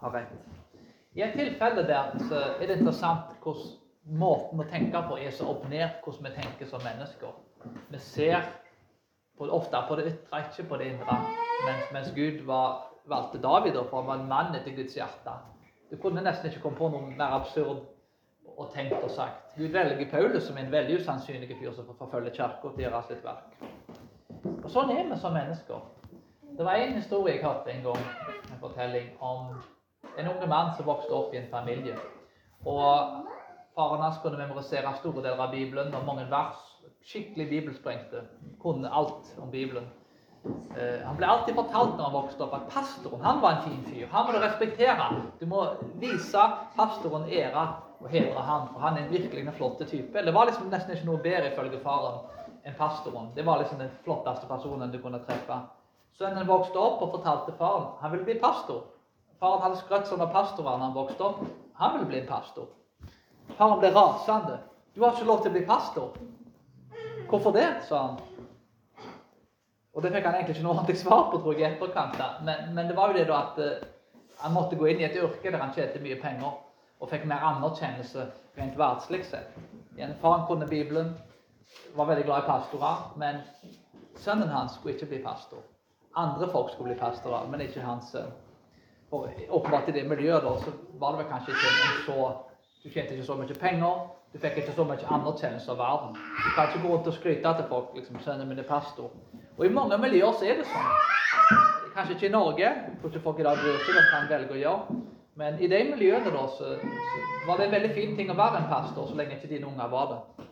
har 0.02 0.14
rett. 0.14 0.32
I 1.14 1.22
et 1.22 1.32
tilfelle 1.34 1.86
der 1.88 2.12
er 2.60 2.66
det 2.66 2.76
interessant 2.78 3.32
hvordan 3.42 4.18
måten 4.18 4.60
å 4.60 4.66
tenke 4.70 5.00
på 5.08 5.16
er 5.18 5.32
så 5.34 5.48
opp 5.50 5.64
ned 5.70 5.88
hvordan 6.04 6.28
vi 6.28 6.34
tenker 6.36 6.68
som 6.68 6.84
mennesker. 6.84 7.32
Vi 7.90 7.98
ser 7.98 8.44
ofte 9.46 9.78
på 9.88 9.96
det 9.96 10.06
ytre, 10.12 10.40
ikke 10.44 10.68
på 10.68 10.76
det 10.76 10.86
indre. 10.92 11.18
Mens, 11.66 11.92
mens 11.92 12.08
Gud 12.16 12.44
var 12.46 12.88
valgte 13.08 13.38
David, 13.42 13.72
da, 13.72 13.82
for 13.90 14.00
han 14.00 14.06
var 14.06 14.14
en 14.14 14.28
mann 14.28 14.56
etter 14.56 14.74
Guds 14.76 14.96
hjerte. 14.96 15.36
Du 15.90 15.96
kunne 15.96 16.20
nesten 16.24 16.50
ikke 16.50 16.60
komme 16.60 16.76
på 16.76 16.90
noe 16.92 17.14
mer 17.16 17.38
absurd 17.38 17.86
og 18.58 18.72
tenkt 18.74 18.98
og 18.98 19.10
sagt. 19.10 19.54
Gud 19.56 19.72
velger 19.72 20.10
Paulus 20.10 20.48
som 20.48 20.58
en 20.58 20.72
veldig 20.72 20.98
usannsynlig 21.00 21.56
fyr 21.60 21.72
som 21.72 21.86
får 21.86 21.96
forfølge 22.02 22.34
kirka 22.36 22.72
til 22.74 22.82
å 22.82 22.84
gjøre 22.84 23.02
sitt 23.08 23.24
verk. 23.24 23.56
Og 24.64 24.68
Sånn 24.72 24.92
er 24.92 25.08
vi 25.08 25.16
som 25.20 25.32
mennesker. 25.36 25.80
Det 26.58 26.66
var 26.66 26.82
en 26.82 26.98
historie 26.98 27.36
jeg 27.36 27.44
hørte 27.44 27.72
en 27.72 27.84
gang, 27.86 28.04
en 28.50 28.60
fortelling 28.60 29.10
om 29.24 29.54
en 30.18 30.28
ung 30.28 30.44
mann 30.50 30.74
som 30.76 30.88
vokste 30.88 31.14
opp 31.14 31.34
i 31.34 31.40
en 31.40 31.50
familie. 31.52 31.96
Og 32.66 33.24
Faren 33.78 34.02
hans 34.02 34.18
kunne 34.22 34.40
memorisere 34.40 34.90
store 34.98 35.22
deler 35.22 35.38
av 35.38 35.52
Bibelen 35.54 35.94
og 35.94 36.04
mange 36.04 36.24
vers. 36.30 36.58
Skikkelig 37.04 37.48
bibelsprengte. 37.48 38.22
Kunne 38.62 38.90
alt 38.90 39.34
om 39.38 39.50
Bibelen. 39.50 39.86
Eh, 40.76 41.00
han 41.04 41.16
ble 41.16 41.26
alltid 41.26 41.56
fortalt 41.58 41.96
når 41.96 42.04
han 42.04 42.14
vokste 42.14 42.44
opp, 42.44 42.54
at 42.54 42.68
pastoren 42.72 43.24
han 43.24 43.40
var 43.42 43.56
en 43.56 43.62
fin 43.66 43.84
fyr. 43.88 44.06
Han 44.12 44.26
må 44.26 44.34
du 44.34 44.40
respektere. 44.42 45.08
Du 45.40 45.46
må 45.50 45.64
vise 46.00 46.44
pastoren 46.76 47.26
ære 47.28 47.64
og 47.98 48.10
hedre 48.12 48.44
han, 48.46 48.68
for 48.72 48.84
han 48.84 48.98
er 48.98 49.08
virkelig 49.10 49.46
en 49.46 49.56
flott 49.56 49.82
type. 49.90 50.24
Det 50.24 50.34
var 50.34 50.46
liksom 50.46 50.70
nesten 50.70 50.94
ikke 50.94 51.08
noe 51.08 51.22
bedre 51.24 51.50
ifølge 51.52 51.80
faren 51.82 52.20
enn 52.64 52.78
pastoren. 52.78 53.32
Det 53.34 53.46
var 53.46 53.58
liksom 53.62 53.82
den 53.82 53.90
flotteste 54.04 54.46
personen 54.46 54.92
du 54.92 55.00
kunne 55.02 55.20
treffe. 55.26 55.58
Sønnen 56.18 56.48
vokste 56.48 56.78
opp 56.78 57.02
og 57.02 57.12
fortalte 57.16 57.54
faren 57.58 57.92
han 58.00 58.14
ville 58.14 58.26
bli 58.26 58.38
pastor. 58.42 58.84
Faren 59.38 59.62
hadde 59.62 59.82
skrøtt 59.82 60.08
sånn 60.10 60.22
av 60.22 60.34
da 60.34 60.78
han 60.78 60.94
vokste 60.94 61.24
opp. 61.24 61.44
Han 61.78 61.94
ville 61.94 62.10
bli 62.10 62.20
en 62.20 62.30
pastor. 62.30 62.66
Faren 63.56 63.78
ble 63.80 63.92
rasende. 63.94 64.58
'Du 64.94 65.04
har 65.04 65.12
ikke 65.12 65.26
lov 65.26 65.42
til 65.42 65.50
å 65.50 65.54
bli 65.54 65.66
pastor.' 65.66 66.14
'Hvorfor 67.28 67.52
det?' 67.52 67.84
sa 67.88 68.06
han. 68.06 68.16
Og 69.94 70.02
det 70.02 70.12
fikk 70.12 70.24
han 70.24 70.34
egentlig 70.34 70.54
ikke 70.56 70.64
noe 70.64 70.74
ordentlig 70.76 70.96
svar 70.96 71.30
på, 71.30 71.38
tror 71.42 71.52
jeg, 71.58 71.60
i 71.60 71.74
etterkant. 71.74 72.20
Men, 72.44 72.74
men, 72.74 72.88
det 72.88 72.96
var 72.96 73.08
jo 73.08 73.18
det 73.18 73.26
da 73.28 73.38
at 73.38 73.58
uh, 73.58 73.86
han 74.38 74.52
måtte 74.54 74.76
gå 74.76 74.86
inn 74.86 75.00
i 75.00 75.04
et 75.08 75.16
yrke 75.18 75.50
der 75.50 75.58
han 75.58 75.74
tjente 75.74 76.02
mye 76.02 76.20
penger, 76.22 76.52
og 77.00 77.10
fikk 77.10 77.24
mer 77.26 77.42
anerkjennelse 77.42 78.26
rent 78.58 78.78
verdslig 78.78 79.24
sett. 79.26 79.58
Faren 80.22 80.46
kunne 80.46 80.66
Bibelen, 80.66 81.16
var 81.94 82.06
veldig 82.06 82.24
glad 82.24 82.44
i 82.44 82.46
pastorer, 82.46 83.02
men 83.16 83.40
sønnen 84.16 84.48
hans 84.48 84.78
skulle 84.78 84.94
ikke 84.94 85.10
bli 85.10 85.22
pastor. 85.22 85.62
Andre 86.16 86.48
folk 86.52 86.70
skulle 86.72 86.92
bli 86.92 87.00
pastorer, 87.00 87.48
men 87.50 87.60
ikke 87.60 87.82
hans 87.82 88.12
sønn. 88.14 88.30
For 89.10 89.28
åpenbart 89.50 89.88
i 89.88 89.92
det 89.92 90.08
miljøet 90.08 90.44
da, 90.44 90.54
så 90.62 90.72
var 91.00 91.14
det 91.14 91.24
vel 91.24 91.30
kanskje 91.32 91.54
ikke 91.54 91.74
en 91.74 92.00
så 92.06 92.24
Du 92.88 92.92
tjente 92.92 93.12
ikke 93.14 93.24
så 93.24 93.34
mye 93.36 93.54
penger. 93.60 93.96
Du 94.32 94.38
fikk 94.40 94.62
ikke 94.62 94.72
så 94.72 94.84
mye 94.88 95.08
anerkjennelse 95.12 95.72
av 95.74 95.76
verden. 95.76 96.14
Du 96.16 96.46
kan 96.54 96.70
ikke 96.70 96.80
gå 96.86 96.92
rundt 96.94 97.08
og 97.10 97.14
skryte 97.14 97.50
til 97.58 97.66
folk 97.68 97.90
liksom, 97.96 98.20
sende 98.24 98.46
min 98.48 98.58
er 98.58 98.64
pastor'. 98.64 99.10
Og 99.58 99.66
i 99.66 99.68
mange 99.68 99.98
miljøer 99.98 100.32
så 100.32 100.46
er 100.48 100.54
det 100.56 100.64
sånn. 100.70 100.86
Kanskje 101.96 102.14
ikke 102.14 102.26
i 102.26 102.32
Norge, 102.32 102.70
for 103.02 103.18
folk 103.26 103.40
i 103.40 103.44
dag 103.44 103.60
bryr 103.60 103.76
seg 103.84 103.98
om 104.00 104.06
hva 104.12 104.20
en 104.22 104.30
velger 104.30 104.54
å 104.54 104.60
gjøre. 104.62 104.96
Men 105.42 105.60
i 105.60 105.68
de 105.68 105.82
miljøene 105.90 106.32
da, 106.32 106.46
så, 106.56 106.70
så, 107.10 107.20
var 107.46 107.60
det 107.60 107.66
en 107.66 107.76
veldig 107.76 107.90
fin 107.98 108.16
ting 108.16 108.32
å 108.32 108.38
være 108.40 108.62
en 108.62 108.70
pastor, 108.72 109.06
så 109.08 109.20
lenge 109.20 109.36
ikke 109.36 109.52
dine 109.52 109.68
unger 109.68 109.92
var 109.92 110.08
det. 110.14 110.48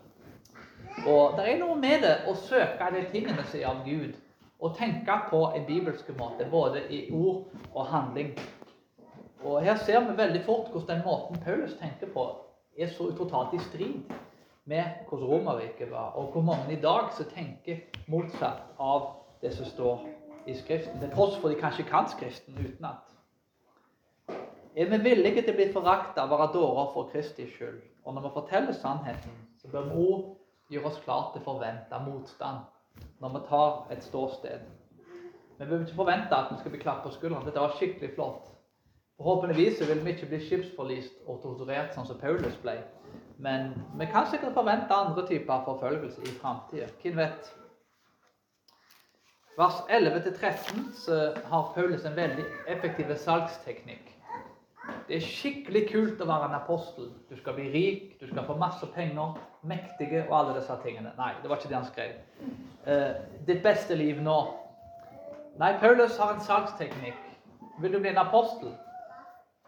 Og 1.07 1.39
det 1.39 1.49
er 1.49 1.59
noe 1.65 1.79
med 1.81 2.05
det 2.05 2.15
å 2.29 2.37
søke 2.37 2.91
de 2.99 3.07
tingene 3.15 3.49
som 3.49 3.61
er 3.61 3.71
av 3.73 3.81
Gud, 3.89 4.13
og 4.61 4.77
tenke 4.77 5.17
på 5.31 5.41
en 5.57 5.65
bibelsk 5.65 6.13
måte, 6.21 6.51
både 6.51 6.85
i 6.91 7.07
ord 7.13 7.49
og 7.73 7.87
handling. 7.87 8.37
Og 9.47 9.63
Her 9.63 9.77
ser 9.77 10.01
vi 10.01 10.17
veldig 10.19 10.43
fort 10.45 10.71
hvordan 10.73 10.97
den 10.97 11.05
måten 11.07 11.39
Paulus 11.45 11.75
tenker 11.79 12.11
på, 12.13 12.25
er 12.79 12.89
så 12.91 13.13
totalt 13.17 13.55
i 13.55 13.59
strid 13.59 14.01
med 14.65 14.85
hvordan 15.09 15.29
Romerriket 15.29 15.91
var, 15.91 16.17
og 16.19 16.33
hvor 16.33 16.43
mange 16.43 16.73
i 16.73 16.81
dag 16.81 17.13
som 17.15 17.29
tenker 17.31 17.77
motsatt 18.09 18.65
av 18.79 19.13
det 19.43 19.53
som 19.55 19.67
står 19.67 20.03
i 20.47 20.55
Skriften, 20.55 20.99
til 21.01 21.13
tross 21.15 21.37
for 21.39 21.49
de 21.49 21.61
kanskje 21.61 21.87
kan 21.87 22.09
Skriften 22.11 22.59
utenat. 22.59 23.15
Er 24.77 24.91
vi 24.91 24.99
villige 24.99 25.43
til 25.43 25.55
å 25.55 25.57
bli 25.61 25.69
forakta 25.73 26.27
og 26.27 26.35
være 26.35 26.49
dårer 26.59 26.91
for 26.95 27.13
Kristi 27.13 27.47
skyld? 27.49 27.79
Og 28.05 28.15
når 28.15 28.27
vi 28.27 28.35
forteller 28.35 28.75
sannheten, 28.75 29.39
så 29.63 29.71
bør 29.71 29.87
vi 29.93 30.75
gjøre 30.75 30.91
oss 30.91 30.99
klart 31.05 31.33
til 31.33 31.45
å 31.45 31.53
forvente 31.53 32.03
motstand 32.03 32.67
når 33.23 33.39
vi 33.39 33.47
tar 33.49 33.95
et 33.95 34.05
ståsted. 34.05 34.67
Vi 35.57 35.65
bør 35.71 35.87
ikke 35.87 36.03
forvente 36.03 36.37
at 36.37 36.53
vi 36.53 36.59
skal 36.61 36.75
bli 36.75 36.83
klappet 36.83 37.09
på 37.09 37.17
skulderen. 37.17 37.47
Dette 37.47 37.63
var 37.63 37.79
skikkelig 37.79 38.13
flott. 38.19 38.56
Forhåpentligvis 39.17 39.81
vil 39.89 40.05
vi 40.05 40.13
ikke 40.13 40.27
bli 40.29 40.41
skipsforlist 40.45 41.23
og 41.27 41.39
torturert 41.43 41.95
sånn 41.97 42.09
som 42.09 42.19
Paulus 42.21 42.57
ble. 42.61 42.75
Men 43.41 43.71
vi 43.97 44.09
kan 44.13 44.29
sikkert 44.29 44.57
forvente 44.57 44.93
andre 44.95 45.25
typer 45.29 45.63
forfølgelse 45.65 46.25
i 46.25 46.35
framtida. 46.41 46.91
Hvem 47.01 47.17
vet? 47.17 47.49
Vers 49.57 49.79
11-13 49.89 50.93
så 50.93 51.33
har 51.49 51.73
Paulus 51.75 52.05
en 52.05 52.17
veldig 52.17 52.45
effektiv 52.69 53.15
salgsteknikk. 53.17 54.13
Det 55.09 55.17
er 55.17 55.25
skikkelig 55.25 55.87
kult 55.89 56.21
å 56.21 56.29
være 56.29 56.51
en 56.51 56.59
apostel. 56.59 57.09
Du 57.31 57.37
skal 57.41 57.57
bli 57.57 57.71
rik, 57.73 58.17
du 58.21 58.27
skal 58.29 58.45
få 58.45 58.59
masse 58.61 58.87
penger, 58.95 59.39
mektige 59.67 60.27
og 60.27 60.35
alle 60.39 60.59
disse 60.59 60.77
tingene. 60.85 61.15
Nei, 61.17 61.33
det 61.41 61.51
var 61.51 61.57
ikke 61.57 61.73
det 61.73 61.79
han 61.79 61.89
skrev. 61.89 62.19
Uh, 62.85 63.13
ditt 63.49 63.65
beste 63.65 63.97
liv 63.97 64.21
nå. 64.23 64.37
Nei, 65.57 65.73
Paulus 65.81 66.19
har 66.21 66.37
en 66.37 66.45
salgsteknikk. 66.45 67.23
Vil 67.81 67.97
du 67.97 68.01
bli 68.03 68.13
en 68.13 68.27
apostel? 68.27 68.77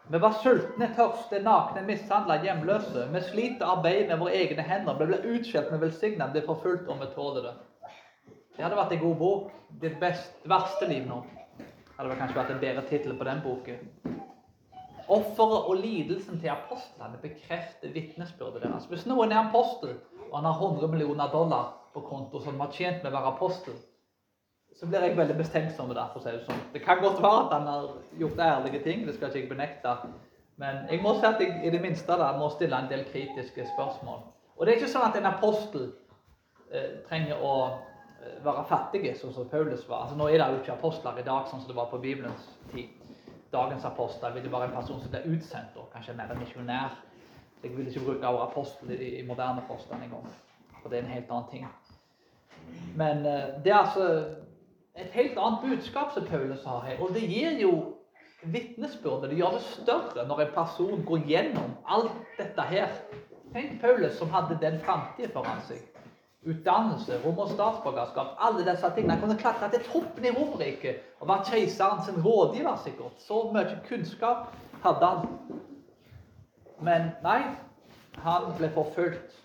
Vi 0.09 0.17
var 0.17 0.31
sultne, 0.41 0.87
tørste, 0.97 1.37
nakne, 1.45 1.83
mishandla, 1.85 2.39
hjemløse. 2.41 3.03
Vi 3.13 3.19
sliter 3.27 3.67
arbeid 3.69 4.07
med 4.09 4.17
våre 4.17 4.39
egne 4.39 4.63
hender. 4.65 4.95
Vi 4.97 5.05
blir 5.05 5.27
utskjelt, 5.35 5.69
vi 5.69 5.77
velsigna, 5.83 6.25
blir 6.33 6.47
forfulgt, 6.47 6.87
og 6.89 6.97
vi 7.03 7.09
tåler 7.13 7.45
det. 7.45 7.51
Det 8.55 8.63
hadde 8.65 8.79
vært 8.79 8.95
en 8.95 9.03
god 9.03 9.19
bok. 9.19 9.51
Ditt 9.83 9.99
best, 10.01 10.39
verste 10.49 10.87
liv 10.89 11.05
nå. 11.05 11.19
Det 11.59 11.93
hadde 11.99 12.17
kanskje 12.23 12.39
vært 12.39 12.55
en 12.55 12.63
bedre 12.63 12.85
tittel 12.89 13.13
på 13.19 13.27
den 13.29 13.43
boken. 13.45 13.85
Offeret 15.13 15.69
og 15.69 15.77
lidelsen 15.77 16.41
til 16.41 16.55
apostlene 16.55 17.21
bekrefter 17.21 17.93
vitnesbyrdet 17.93 18.65
deres. 18.65 18.89
Hvis 18.89 19.05
noen 19.05 19.29
er 19.29 19.43
apostel, 19.43 19.93
og 20.31 20.35
han 20.39 20.49
har 20.49 20.57
100 20.57 20.89
millioner 20.89 21.29
dollar 21.29 21.69
på 21.93 22.01
konto 22.09 22.41
som 22.41 22.57
har 22.65 22.73
tjent 22.73 23.03
med 23.03 23.11
å 23.11 23.17
være 23.19 23.35
apostel, 23.35 23.77
så 24.75 24.87
blir 24.87 25.03
jeg 25.03 25.17
veldig 25.17 25.35
bestenksom 25.37 25.87
med 25.87 25.97
det. 25.97 26.07
for 26.13 26.19
å 26.19 26.23
si 26.23 26.31
Det 26.31 26.45
sånn. 26.45 26.59
Det 26.73 26.81
kan 26.83 27.01
godt 27.03 27.21
være 27.21 27.45
at 27.45 27.53
han 27.53 27.67
har 27.67 27.87
gjort 28.19 28.39
ærlige 28.39 28.83
ting, 28.83 29.05
det 29.07 29.15
skal 29.15 29.27
ikke 29.27 29.39
jeg 29.39 29.49
benekte. 29.49 29.95
Men 30.59 30.85
jeg 30.91 31.01
må 31.01 31.13
si 31.19 31.25
at 31.25 31.39
jeg 31.39 31.61
i 31.63 31.71
det 31.71 31.81
minste 31.81 32.15
da, 32.19 32.31
må 32.37 32.49
stille 32.49 32.77
en 32.77 32.89
del 32.91 33.05
kritiske 33.11 33.67
spørsmål. 33.75 34.23
Og 34.57 34.65
det 34.65 34.73
er 34.73 34.79
ikke 34.79 34.91
sånn 34.91 35.07
at 35.07 35.17
en 35.19 35.29
apostel 35.29 35.85
eh, 36.71 36.99
trenger 37.07 37.39
å 37.39 37.53
eh, 37.67 38.39
være 38.43 38.65
fattig, 38.67 39.05
sånn 39.19 39.35
som 39.35 39.47
Paulus 39.51 39.85
var. 39.87 40.05
Altså, 40.05 40.17
nå 40.19 40.27
er 40.27 40.41
det 40.41 40.49
jo 40.51 40.63
ikke 40.63 40.75
apostler 40.75 41.19
i 41.21 41.27
dag, 41.27 41.47
sånn 41.47 41.63
som 41.63 41.71
det 41.71 41.77
var 41.79 41.87
på 41.91 42.01
Bibelens 42.03 42.49
tid. 42.73 42.91
Dagens 43.53 43.85
apostel 43.87 44.35
vil 44.35 44.45
jo 44.45 44.51
være 44.53 44.67
en 44.69 44.75
person 44.75 44.99
som 45.01 45.13
blir 45.13 45.31
utsendt, 45.31 45.77
og 45.79 45.87
kanskje 45.93 46.17
mer 46.17 46.31
en 46.33 46.43
misjonær. 46.43 46.99
Jeg 47.63 47.71
vil 47.75 47.87
ikke 47.87 48.03
bruke 48.05 48.27
ordet 48.27 48.43
apostel 48.45 48.91
i, 48.95 49.15
i 49.19 49.23
moderne 49.27 49.63
forstand 49.67 50.03
engang, 50.05 50.27
for 50.81 50.91
det 50.91 50.99
er 50.99 51.07
en 51.07 51.15
helt 51.15 51.31
annen 51.31 51.49
ting. 51.51 51.71
Men 52.99 53.25
eh, 53.25 53.57
det 53.63 53.71
er 53.71 53.79
altså 53.79 54.05
et 54.99 55.11
helt 55.15 55.37
annet 55.37 55.63
budskap 55.63 56.13
som 56.13 56.25
Paulus 56.27 56.65
har 56.65 56.83
her. 56.85 56.99
Og 57.01 57.13
det 57.13 57.23
gir 57.29 57.59
jo 57.61 57.73
vitnesbyrdet. 58.43 59.29
Det 59.29 59.37
gjør 59.39 59.57
det 59.57 59.61
større 59.61 60.27
når 60.27 60.41
en 60.45 60.53
person 60.55 61.05
går 61.05 61.25
gjennom 61.27 61.75
alt 61.87 62.35
dette 62.37 62.65
her. 62.71 62.99
Tenk 63.53 63.79
Paulus 63.81 64.17
som 64.19 64.29
hadde 64.33 64.59
den 64.61 64.79
framtida 64.83 65.31
foran 65.33 65.63
seg. 65.67 65.81
Utdannelse, 66.47 67.17
rom- 67.25 67.39
og 67.43 67.49
statsborgerskap, 67.51 68.37
alle 68.39 68.63
disse 68.63 68.91
tingene. 68.95 69.17
Han 69.17 69.23
kunne 69.25 69.39
klatre 69.39 69.69
til 69.73 69.83
toppen 69.89 70.25
i 70.25 70.31
Romerriket 70.35 71.01
og 71.19 71.27
vært 71.27 71.49
keiseren 71.51 72.03
sin 72.05 72.21
rådgiver, 72.23 72.77
sikkert. 72.83 73.19
Så 73.19 73.41
mye 73.53 73.81
kunnskap 73.89 74.53
hadde 74.85 75.09
han. 75.09 75.27
Men 76.79 77.11
nei, 77.25 77.41
han 78.23 78.53
ble 78.57 78.71
forfulgt. 78.75 79.35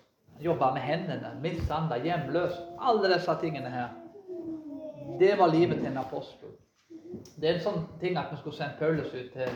Jobba 0.43 0.73
med 0.75 0.83
hendene, 0.83 1.35
mishandla, 1.43 1.99
hjemløs. 2.03 2.57
Alle 2.83 3.11
disse 3.15 3.35
tingene 3.43 3.71
her. 3.71 3.93
Det 5.19 5.39
var 5.39 5.47
livet 5.47 5.79
til 5.79 5.87
en 5.87 5.99
apostel. 5.99 6.49
Det 7.37 7.49
er 7.49 7.55
en 7.55 7.65
sånn 7.65 7.83
ting 8.01 8.17
at 8.19 8.33
vi 8.33 8.39
skulle 8.41 8.57
sendt 8.57 8.81
Paulus 8.81 9.13
ut 9.15 9.31
til 9.35 9.53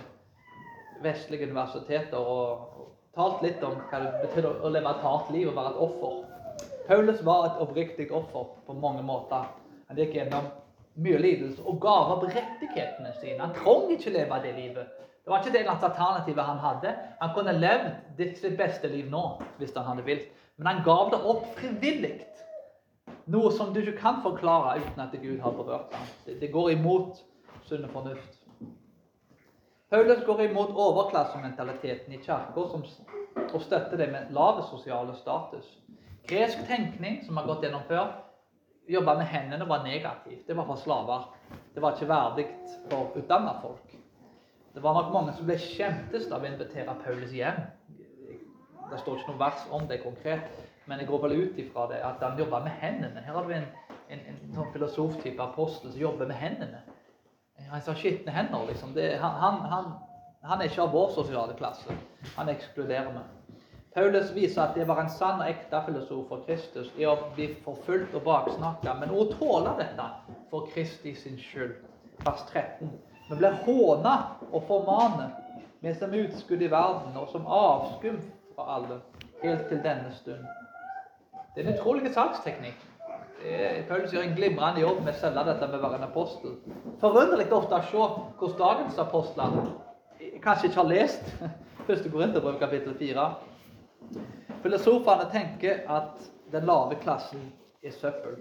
vestlige 1.03 1.49
universiteter 1.51 2.19
og, 2.19 2.85
talt 3.19 3.41
litt 3.43 3.63
om 3.67 3.75
hva 3.91 3.99
det 3.99 4.11
betyr 4.23 4.47
å 4.47 4.71
leve 4.71 4.91
et 4.93 5.01
hardt 5.03 5.31
liv 5.35 5.49
og 5.51 5.57
være 5.57 5.73
et 5.73 5.81
offer. 5.87 6.13
Paulus 6.87 7.25
var 7.27 7.49
et 7.49 7.63
oppriktig 7.65 8.13
offer 8.15 8.53
på 8.67 8.77
mange 8.79 9.03
måter. 9.03 9.49
Han 9.89 9.99
gikk 9.99 10.15
gjennom 10.15 10.47
mye 11.03 11.19
lidelse 11.19 11.65
og 11.67 11.81
ga 11.83 11.97
opp 12.15 12.29
rettighetene 12.29 13.11
sine. 13.19 13.41
Han 13.43 13.57
trengte 13.57 13.97
ikke 13.97 14.15
leve 14.15 14.39
det 14.45 14.55
livet. 14.61 14.95
Det 15.25 15.33
var 15.33 15.43
ikke 15.43 15.57
det 15.57 15.65
alternativet 15.73 16.47
han 16.47 16.63
hadde. 16.63 16.95
Han 17.19 17.35
kunne 17.35 17.59
levd 17.59 18.23
sitt 18.39 18.55
beste 18.61 18.93
liv 18.93 19.11
nå 19.11 19.25
hvis 19.59 19.75
han 19.75 19.91
hadde 19.91 20.07
vilt. 20.07 20.31
Men 20.57 20.71
han 20.71 20.85
gav 20.87 21.11
det 21.11 21.19
opp 21.33 21.51
frivillig. 21.59 22.15
Noe 23.29 23.51
som 23.53 23.75
du 23.75 23.81
ikke 23.83 23.99
kan 24.01 24.23
forklare 24.25 24.79
uten 24.81 25.03
at 25.05 25.17
Gud 25.21 25.41
har 25.45 25.53
berørt 25.53 25.93
ham. 25.93 26.07
Det, 26.25 26.49
går 26.53 26.71
imot 26.79 27.19
sunn 27.69 27.85
fornuft. 27.93 28.39
Paulus 29.93 30.25
går 30.25 30.43
imot 30.47 30.73
overklassementaliteten 30.77 32.13
i 32.13 32.21
kirka 32.25 32.65
og 32.65 33.61
støtter 33.65 33.97
det 33.97 34.09
med 34.13 34.33
lave 34.37 34.65
sosiale 34.71 35.17
status. 35.17 35.69
Gresk 36.29 36.65
tenkning, 36.69 37.23
som 37.25 37.37
har 37.37 37.47
gått 37.49 37.65
gjennom 37.65 37.85
før, 37.89 38.11
jobba 38.89 39.15
med 39.21 39.29
hendene, 39.29 39.69
var 39.69 39.85
negativt. 39.85 40.47
Det 40.47 40.57
var 40.57 40.67
for 40.69 40.77
slaver. 40.77 41.29
det 41.75 41.83
var 41.83 41.93
ikke 41.95 42.09
verdig 42.09 42.47
for 42.91 43.17
utdanna 43.17 43.55
folk. 43.63 43.97
Det 44.75 44.83
var 44.83 44.95
nok 44.95 45.13
mange 45.13 45.33
som 45.33 45.47
ble 45.47 45.57
skjemtes 45.59 46.29
av 46.33 46.45
å 46.45 46.49
invitere 46.49 46.97
Paulus 47.05 47.33
hjem. 47.33 47.61
Det 48.91 49.01
står 49.01 49.19
ikke 49.19 49.33
noe 49.33 49.41
vers 49.41 49.65
om 49.73 49.89
det 49.89 50.03
konkret, 50.03 50.68
men 50.89 51.03
jeg 51.03 51.09
går 51.09 51.23
vel 51.23 51.37
ut 51.43 51.59
ifra 51.61 51.87
det 51.91 52.01
at 52.05 52.23
han 52.25 52.39
jobba 52.41 52.63
med 52.65 52.73
hendene. 52.81 53.21
Her 53.21 53.37
har 53.37 53.45
du 53.45 53.53
en, 53.53 53.67
en, 54.09 54.23
en 54.33 54.55
sånn 54.57 54.71
filosoftype 54.73 55.43
apostel 55.45 55.93
som 55.93 56.01
jobber 56.01 56.31
med 56.31 56.41
hendene. 56.41 56.81
Han 57.69 57.83
har 57.85 57.99
skitne 57.99 58.33
hender, 58.33 58.65
liksom. 58.71 58.95
Det, 58.97 59.11
han, 59.21 59.61
han, 59.69 59.91
han, 60.43 60.61
er 60.61 60.71
ikke 60.71 60.87
av 60.87 60.95
vår 60.95 61.11
sosiale 61.13 61.57
klasse. 61.59 61.97
Han 62.37 62.49
ekskluderer 62.49 63.11
meg. 63.13 63.59
Paulus 63.95 64.31
viser 64.33 64.63
at 64.63 64.77
det 64.79 64.87
var 64.89 65.01
en 65.03 65.11
sann 65.11 65.43
og 65.43 65.49
ekte 65.51 65.81
filosof 65.89 66.29
for 66.31 66.45
Kristus 66.47 66.89
i 66.97 67.07
å 67.09 67.17
bli 67.35 67.51
forfulgt 67.65 68.15
og 68.15 68.25
baksnakka, 68.29 68.95
men 69.01 69.13
å 69.13 69.27
tåle 69.33 69.75
dette 69.81 70.07
for 70.53 70.69
Kristi 70.73 71.13
sin 71.19 71.37
skyld. 71.41 71.75
Vers 72.25 72.45
13. 72.53 72.93
Vi 73.29 73.37
blir 73.37 73.59
håna 73.67 74.15
og 74.53 74.63
formanet, 74.71 75.35
vi 75.83 75.93
som 75.99 76.15
utskudd 76.15 76.63
i 76.63 76.71
verden 76.73 77.19
og 77.19 77.29
som 77.33 77.45
avskum 77.45 78.23
fra 78.55 78.79
alle, 78.79 79.03
helt 79.43 79.69
til 79.69 79.83
denne 79.85 80.15
stund. 80.17 80.47
Det 81.55 81.65
er 81.65 81.69
en 81.69 81.79
utrolig 81.79 82.13
saksteknikk. 82.15 82.85
Paulus 83.89 84.13
gjør 84.13 84.25
en 84.27 84.35
glimrende 84.35 84.83
jobb 84.83 85.05
med 85.05 85.15
å 85.15 85.21
selge 85.21 85.45
dette 85.47 85.67
med 85.69 85.79
å 85.79 85.83
være 85.85 86.01
en 86.01 86.09
apostel. 86.09 86.57
Forunderlig 87.03 87.53
ofte 87.55 87.79
å 87.79 87.85
se 87.87 88.01
hvordan 88.41 88.59
dagens 88.59 88.99
apostler 88.99 89.59
kanskje 90.43 90.69
ikke 90.69 90.81
har 90.81 90.91
lest 90.91 91.31
1. 91.89 92.11
Korinterbrev 92.13 92.59
kapittel 92.61 92.97
4. 92.99 93.27
Filosofene 94.63 95.29
tenker 95.33 95.85
at 95.89 96.19
den 96.53 96.67
lave 96.69 96.99
klassen 97.01 97.47
er 97.83 97.95
søppel. 97.95 98.41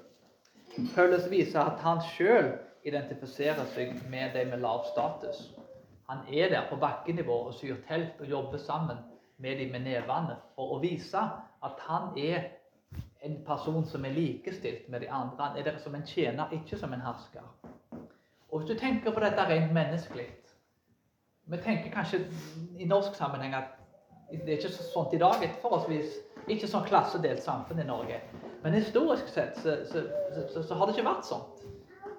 Paulus 0.96 1.30
viser 1.30 1.62
at 1.62 1.80
han 1.86 2.02
sjøl 2.15 2.52
identifiserer 2.88 3.70
seg 3.76 3.93
med 4.12 4.34
de 4.34 4.46
med 4.50 4.62
lav 4.65 4.84
status. 4.89 5.46
Han 6.10 6.26
er 6.32 6.50
der 6.50 6.67
på 6.70 6.80
bakkenivå 6.82 7.38
og 7.50 7.56
syr 7.58 7.78
telt 7.88 8.20
og 8.22 8.30
jobber 8.32 8.62
sammen 8.63 9.00
med 9.38 9.60
de 9.60 9.70
med 9.72 9.86
nevene 9.86 10.38
for 10.56 10.76
å 10.76 10.82
vise 10.82 11.22
at 11.63 11.82
han 11.88 12.13
er 12.17 12.57
en 13.28 13.38
person 13.46 13.86
som 13.86 14.06
er 14.06 14.16
likestilt 14.16 14.90
med 14.90 15.04
de 15.04 15.10
andre. 15.12 15.50
Han 15.50 15.58
er 15.58 15.63
der 15.63 15.80
som 15.84 15.96
en 15.96 16.06
tjener, 16.08 16.52
ikke 16.52 16.80
som 16.80 16.94
en 16.94 17.02
hersker. 17.02 17.46
Og 18.50 18.60
Hvis 18.60 18.70
du 18.70 18.80
tenker 18.80 19.12
på 19.12 19.20
dette 19.20 19.50
rent 19.50 19.74
menneskelig 19.74 20.28
Vi 21.46 21.58
tenker 21.58 21.92
kanskje 21.92 22.20
i 22.80 22.86
norsk 22.86 23.16
sammenheng 23.16 23.54
at 23.56 23.76
det 24.32 24.54
er 24.54 24.58
ikke 24.58 24.72
sånn 24.74 25.13
i 25.16 25.20
dag. 25.22 25.44
Et 25.44 25.62
forholdsvis 25.62 26.18
ikke 26.52 26.68
sånn 26.68 26.86
klassedelt 26.88 27.44
samfunn 27.44 27.80
i 27.80 27.88
Norge. 27.88 28.20
Men 28.63 28.76
historisk 28.76 29.30
sett 29.32 29.56
så, 29.62 29.78
så, 29.88 30.04
så, 30.34 30.63
så, 30.63 30.76
har 30.76 30.88
det 30.88 30.98
ikke 30.98 31.08
vært 31.08 31.28
sånt. 31.28 31.63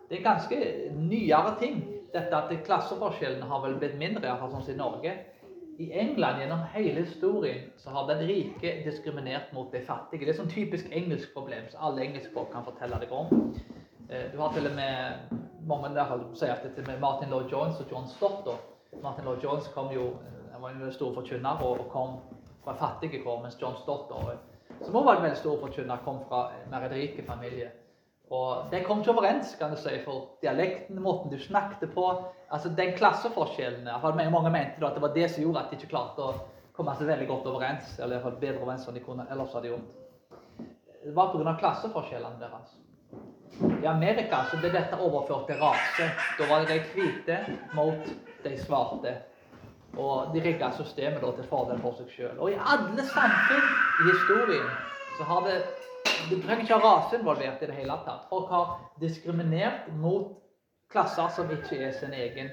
Det 0.09 0.18
er 0.18 0.25
ganske 0.25 0.61
nyere 0.97 1.55
ting. 1.61 1.83
Dette 2.14 2.33
at 2.33 2.53
Klasseforskjellene 2.64 3.44
har 3.51 3.61
vel 3.61 3.77
blitt 3.77 3.99
mindre, 4.01 4.25
iallfall 4.25 4.55
sånn 4.55 4.64
som 4.64 4.73
i 4.73 4.79
Norge. 4.79 5.12
I 5.79 5.93
England 5.93 6.41
gjennom 6.41 6.59
hele 6.73 7.01
historien 7.01 7.71
så 7.77 7.91
har 7.91 8.07
den 8.07 8.19
rike 8.27 8.83
diskriminert 8.85 9.53
mot 9.53 9.73
de 9.73 9.81
fattige. 9.87 10.25
Det 10.27 10.33
er 10.33 10.38
sånn 10.41 10.51
typisk 10.51 10.88
engelsk 10.91 11.31
problem 11.37 11.69
som 11.71 11.85
alle 11.87 12.03
engelskfolk 12.03 12.51
kan 12.51 12.67
fortelle 12.67 12.99
deg 12.99 13.12
om. 13.14 13.31
Eh, 14.09 14.25
du 14.33 14.41
har 14.41 14.51
til 14.57 14.67
og 14.67 14.75
med 14.75 15.37
mange 15.71 15.93
der 15.95 16.17
sier 16.35 16.57
at 16.57 16.67
det 16.75 16.87
med 16.88 16.99
Martin 16.99 17.31
Lloyd 17.31 17.53
Jones 17.53 17.79
og 17.79 17.95
John 17.95 18.11
Stott. 18.11 18.51
Martin 19.05 19.29
Lloyd 19.29 19.45
Jones 19.45 19.71
kom 19.75 19.93
jo, 19.95 20.09
han 20.51 20.64
var 20.64 20.75
en 20.75 20.93
stor 20.93 21.14
forkynner 21.14 21.62
og 21.62 21.87
kom 21.95 22.19
fra 22.64 22.75
fattige 22.75 23.23
kår, 23.23 23.43
mens 23.47 23.62
John 23.62 23.79
Stott, 23.79 24.11
som 24.11 24.95
også 24.95 25.05
var 25.05 25.21
en 25.21 25.29
veldig 25.29 25.38
stor 25.38 25.61
forkynner, 25.62 26.03
kom 26.05 26.25
fra 26.27 26.49
mer 26.73 26.91
rik 26.91 27.23
familie. 27.27 27.71
Og 28.31 28.69
det 28.71 28.83
kom 28.85 29.01
ikke 29.01 29.14
overens 29.14 29.55
kan 29.57 29.73
du 29.73 29.79
si, 29.81 29.95
for 30.05 30.35
dialekten, 30.43 31.01
måten 31.01 31.33
du 31.33 31.38
snakket 31.41 31.95
på 31.95 32.05
altså 32.51 32.69
Den 32.77 32.93
klasseforskjellen 32.97 33.88
Mange 34.33 34.51
mente 34.51 34.87
at 34.87 34.95
det 34.95 35.03
var 35.03 35.14
det 35.14 35.31
som 35.31 35.43
gjorde 35.43 35.62
at 35.62 35.71
de 35.71 35.79
ikke 35.79 35.93
klarte 35.95 36.25
å 36.25 36.35
komme 36.77 36.95
seg 36.97 37.09
veldig 37.09 37.29
godt 37.29 37.49
overens. 37.51 37.97
Eller 37.99 38.19
i 38.19 38.19
hvert 38.19 38.29
fall 38.29 38.43
bedre 38.43 38.62
overens 38.62 38.85
enn 38.88 38.99
de 38.99 39.05
kunne 39.07 39.27
ellers 39.33 39.57
hadde 39.57 39.73
gjort. 39.73 39.88
Det 41.05 41.14
var 41.17 41.33
pga. 41.33 41.57
klasseforskjellene 41.59 42.41
deres. 42.43 42.77
I 43.83 43.87
Amerika 43.87 44.45
så 44.51 44.59
ble 44.61 44.71
dette 44.71 45.01
overført 45.01 45.49
til 45.49 45.59
rase. 45.62 46.11
Da 46.38 46.47
var 46.51 46.62
det 46.62 46.77
de 46.77 46.93
hvite 46.93 47.38
mot 47.75 48.12
de 48.45 48.55
svarte. 48.61 49.17
Og 49.97 50.35
de 50.35 50.43
rigga 50.45 50.69
systemet 50.77 51.23
da 51.25 51.33
til 51.33 51.49
fordel 51.49 51.81
for 51.83 51.97
seg 51.99 52.12
sjøl. 52.12 52.37
Og 52.38 52.53
i 52.53 52.61
alle 52.61 53.07
samfunn 53.09 53.71
i 54.05 54.11
historien 54.12 54.69
så 55.17 55.27
har 55.33 55.47
det 55.49 55.57
du 56.31 56.37
trenger 56.42 56.64
ikke 56.64 56.78
ha 56.78 56.85
rase 56.85 57.18
involvert 57.18 57.62
i 57.62 57.70
det 57.70 57.76
hele 57.78 57.96
tatt. 58.04 58.26
Folk 58.31 58.50
har 58.50 58.74
diskriminert 59.00 59.88
mot 60.00 60.35
klasser 60.92 61.28
som 61.37 61.50
ikke 61.52 61.78
er 61.88 61.92
sin 61.96 62.14
egen. 62.16 62.50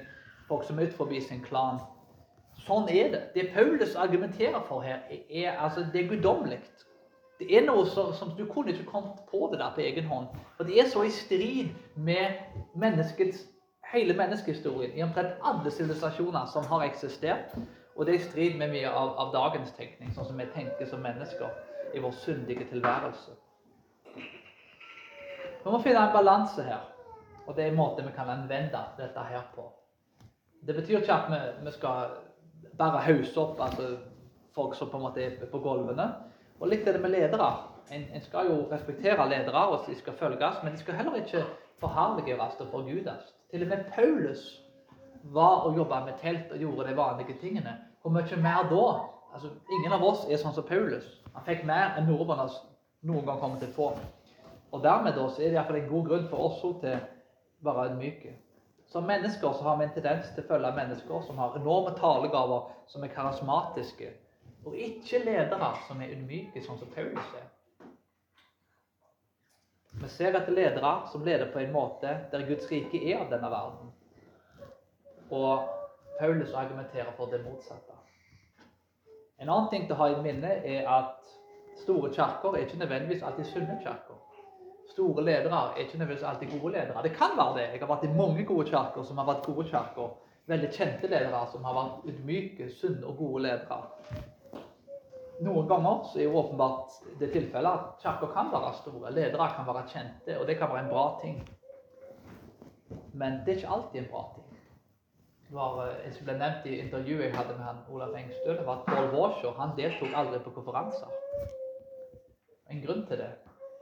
Folk 0.48 0.64
som 0.64 0.78
er 0.78 0.88
utenfor 0.88 1.12
sin 1.20 1.42
klan. 1.44 1.80
Sånn 2.66 2.88
er 2.88 3.10
det. 3.12 3.22
Det 3.34 3.50
Paulus 3.54 3.96
argumenterer 3.96 4.62
for 4.68 4.80
her, 4.80 5.02
er, 5.10 5.56
altså, 5.58 5.84
det 5.92 6.04
er 6.04 6.08
guddommelig. 6.08 6.60
Det 7.38 7.50
er 7.52 7.66
noe 7.66 7.84
som, 7.86 8.32
Du 8.36 8.46
kunne 8.48 8.72
ikke 8.72 8.88
kommet 8.90 9.20
på 9.30 9.48
det 9.52 9.58
der 9.60 9.74
på 9.74 9.84
egen 9.84 10.06
hånd. 10.08 10.26
For 10.56 10.64
det 10.64 10.80
er 10.80 10.88
så 10.88 11.04
i 11.04 11.10
strid 11.10 11.68
med 11.96 12.38
menneskets, 12.74 13.44
hele 13.92 14.16
menneskehistorien 14.16 14.96
i 14.96 15.02
omtrent 15.04 15.36
alle 15.44 15.70
sivilisasjoner 15.70 16.46
som 16.52 16.64
har 16.64 16.86
eksistert. 16.88 17.52
Og 17.96 18.06
det 18.06 18.14
er 18.14 18.18
i 18.18 18.28
strid 18.30 18.56
med 18.58 18.72
mye 18.72 18.88
av, 18.88 19.14
av 19.20 19.32
dagens 19.32 19.72
tenkning, 19.76 20.12
sånn 20.14 20.26
som 20.28 20.40
vi 20.40 20.48
tenker 20.54 20.88
som 20.88 21.04
mennesker 21.04 21.52
i 21.94 22.00
vår 22.00 22.16
syndige 22.24 22.66
tilværelse. 22.72 23.36
Vi 25.66 25.72
må 25.72 25.80
finne 25.82 25.98
en 25.98 26.12
balanse 26.14 26.62
her, 26.62 26.82
og 27.42 27.56
det 27.56 27.64
er 27.64 27.72
en 27.72 27.78
måte 27.80 28.02
vi 28.06 28.12
kan 28.14 28.28
anvende 28.30 28.78
dette 29.00 29.22
her 29.26 29.48
på. 29.54 29.64
Det 30.62 30.74
betyr 30.76 31.00
ikke 31.00 31.14
at 31.14 31.30
vi, 31.32 31.38
vi 31.66 31.70
skal 31.74 32.12
bare 32.78 33.00
hause 33.02 33.40
opp 33.42 33.58
altså 33.64 33.88
folk 34.54 34.76
som 34.78 34.92
på 34.92 35.00
en 35.00 35.02
måte 35.08 35.24
er 35.24 35.48
på 35.50 35.58
gulvene. 35.64 36.04
Og 36.60 36.70
litt 36.70 36.86
er 36.86 36.94
det 36.94 37.00
med 37.02 37.10
ledere. 37.10 37.48
En, 37.90 38.04
en, 38.14 38.22
skal 38.22 38.46
jo 38.46 38.60
respektere 38.70 39.26
ledere, 39.26 39.64
og 39.66 39.88
de 39.88 39.96
skal 39.98 40.14
følges, 40.20 40.60
men 40.62 40.76
de 40.76 40.78
skal 40.84 41.00
heller 41.00 41.18
ikke 41.18 41.42
forherliges 41.82 42.60
og 42.62 42.70
forgudes. 42.70 43.32
Til 43.50 43.64
og 43.66 43.72
med 43.72 43.90
Paulus 43.96 44.44
var 45.34 45.66
og 45.66 45.80
jobba 45.80 46.04
med 46.04 46.20
telt 46.22 46.52
og 46.52 46.62
gjorde 46.62 46.86
de 46.90 46.96
vanlige 46.96 47.40
tingene. 47.40 47.72
Hvor 48.02 48.14
mye 48.14 48.38
mer 48.42 48.68
da? 48.70 48.84
Altså, 49.34 49.50
ingen 49.80 49.98
av 49.98 50.06
oss 50.12 50.28
er 50.30 50.38
sånn 50.38 50.54
som 50.54 50.68
Paulus. 50.70 51.10
Han 51.34 51.42
fikk 51.50 51.66
mer 51.66 51.98
enn 51.98 52.06
noen 52.06 52.30
noen 53.02 53.26
gang 53.26 53.42
kommer 53.42 53.58
til 53.58 53.74
å 53.74 53.74
få. 53.74 53.90
Og 54.72 54.82
dermed 54.82 55.14
da, 55.14 55.28
så 55.28 55.42
er 55.42 55.52
det 55.52 55.58
iallfall 55.58 55.78
en 55.80 55.88
god 55.88 56.08
grunn 56.08 56.28
for 56.30 56.48
oss 56.48 56.60
til 56.82 56.96
å 56.96 57.66
være 57.68 57.86
ydmyke. 57.92 58.34
Som 58.90 59.06
mennesker 59.06 59.52
så 59.52 59.64
har 59.66 59.78
vi 59.78 59.86
en 59.86 59.94
tendens 59.94 60.30
til 60.34 60.44
å 60.44 60.48
følge 60.48 60.72
mennesker 60.76 61.26
som 61.26 61.38
har 61.42 61.58
enorme 61.58 61.94
talegaver, 61.98 62.70
som 62.86 63.04
er 63.04 63.12
karismatiske, 63.14 64.12
og 64.66 64.76
ikke 64.78 65.22
ledere 65.24 65.72
som 65.86 66.00
er 66.02 66.14
ydmyke, 66.14 66.62
sånn 66.62 66.78
som 66.78 66.90
Paulus 66.94 67.32
er. 67.38 67.46
Vi 69.96 70.08
ser 70.12 70.36
etter 70.36 70.52
ledere 70.52 70.92
som 71.10 71.24
leder 71.24 71.48
på 71.52 71.62
en 71.62 71.72
måte 71.72 72.10
der 72.32 72.44
Guds 72.46 72.66
rike 72.70 73.00
er 73.00 73.22
av 73.22 73.30
denne 73.30 73.48
verden. 73.50 73.92
Og 75.32 75.70
Paulus 76.18 76.52
argumenterer 76.54 77.14
for 77.16 77.32
det 77.32 77.40
motsatte. 77.46 77.96
En 79.40 79.48
annen 79.48 79.70
ting 79.72 79.86
til 79.86 79.96
å 79.96 80.00
ha 80.02 80.10
i 80.12 80.20
minne 80.24 80.52
er 80.64 80.86
at 80.88 81.32
store 81.80 82.12
kirker 82.12 82.54
er 82.54 82.66
ikke 82.66 82.80
nødvendigvis 82.80 83.24
alltid 83.24 83.50
sunne 83.50 83.80
kirker 83.82 84.20
store 84.96 85.24
ledere 85.24 85.58
er 85.72 85.82
ikke 85.82 85.98
nødvendigvis 85.98 86.28
alltid 86.28 86.60
gode 86.60 86.72
ledere. 86.72 87.02
Det 87.02 87.12
kan 87.12 87.36
være 87.36 87.56
det. 87.58 87.66
Jeg 87.72 87.80
har 87.80 87.90
vært 87.94 88.04
i 88.04 88.16
mange 88.16 88.44
gode 88.44 88.70
kirker 88.70 89.02
som 89.04 89.18
har 89.18 89.26
vært 89.28 89.44
gode 89.46 89.68
kirker. 89.68 90.14
Veldig 90.46 90.70
kjente 90.72 91.10
ledere 91.10 91.42
som 91.52 91.64
har 91.64 91.74
vært 91.76 92.06
ydmyke, 92.08 92.70
sunne 92.80 93.04
og 93.06 93.18
gode 93.18 93.42
ledere. 93.44 93.82
Noen 95.44 95.68
ganger 95.68 96.06
så 96.08 96.18
er 96.18 96.24
jo 96.24 96.38
åpenbart 96.40 96.96
det 97.20 97.28
tilfellet 97.34 97.72
at 97.72 98.02
kirker 98.04 98.32
kan 98.32 98.48
være 98.52 98.72
store. 98.80 99.12
Ledere 99.12 99.50
kan 99.56 99.68
være 99.68 99.84
kjente, 99.92 100.38
og 100.40 100.46
det 100.48 100.58
kan 100.58 100.72
være 100.72 100.84
en 100.86 100.92
bra 100.94 101.06
ting. 101.20 101.42
Men 103.12 103.40
det 103.44 103.52
er 103.52 103.60
ikke 103.60 103.74
alltid 103.76 104.00
en 104.00 104.10
bra 104.10 104.22
ting. 104.34 104.44
Det 105.46 105.54
var 105.54 105.82
en 106.04 106.14
som 106.14 106.26
ble 106.26 106.38
nevnt 106.40 106.64
i 106.66 106.78
intervjuet 106.80 107.28
jeg 107.28 107.36
hadde 107.36 107.58
med 107.58 107.68
han, 107.68 107.84
Olaf 107.92 108.16
Engstøl, 108.18 108.64
var 108.64 108.80
at 108.80 108.88
Paul 108.88 109.12
Washer 109.12 109.52
han 109.60 109.76
deltok 109.76 110.16
aldri 110.22 110.40
på 110.42 110.54
konferanser. 110.56 111.12
En 112.70 112.80
grunn 112.82 113.04
til 113.06 113.20
det 113.20 113.34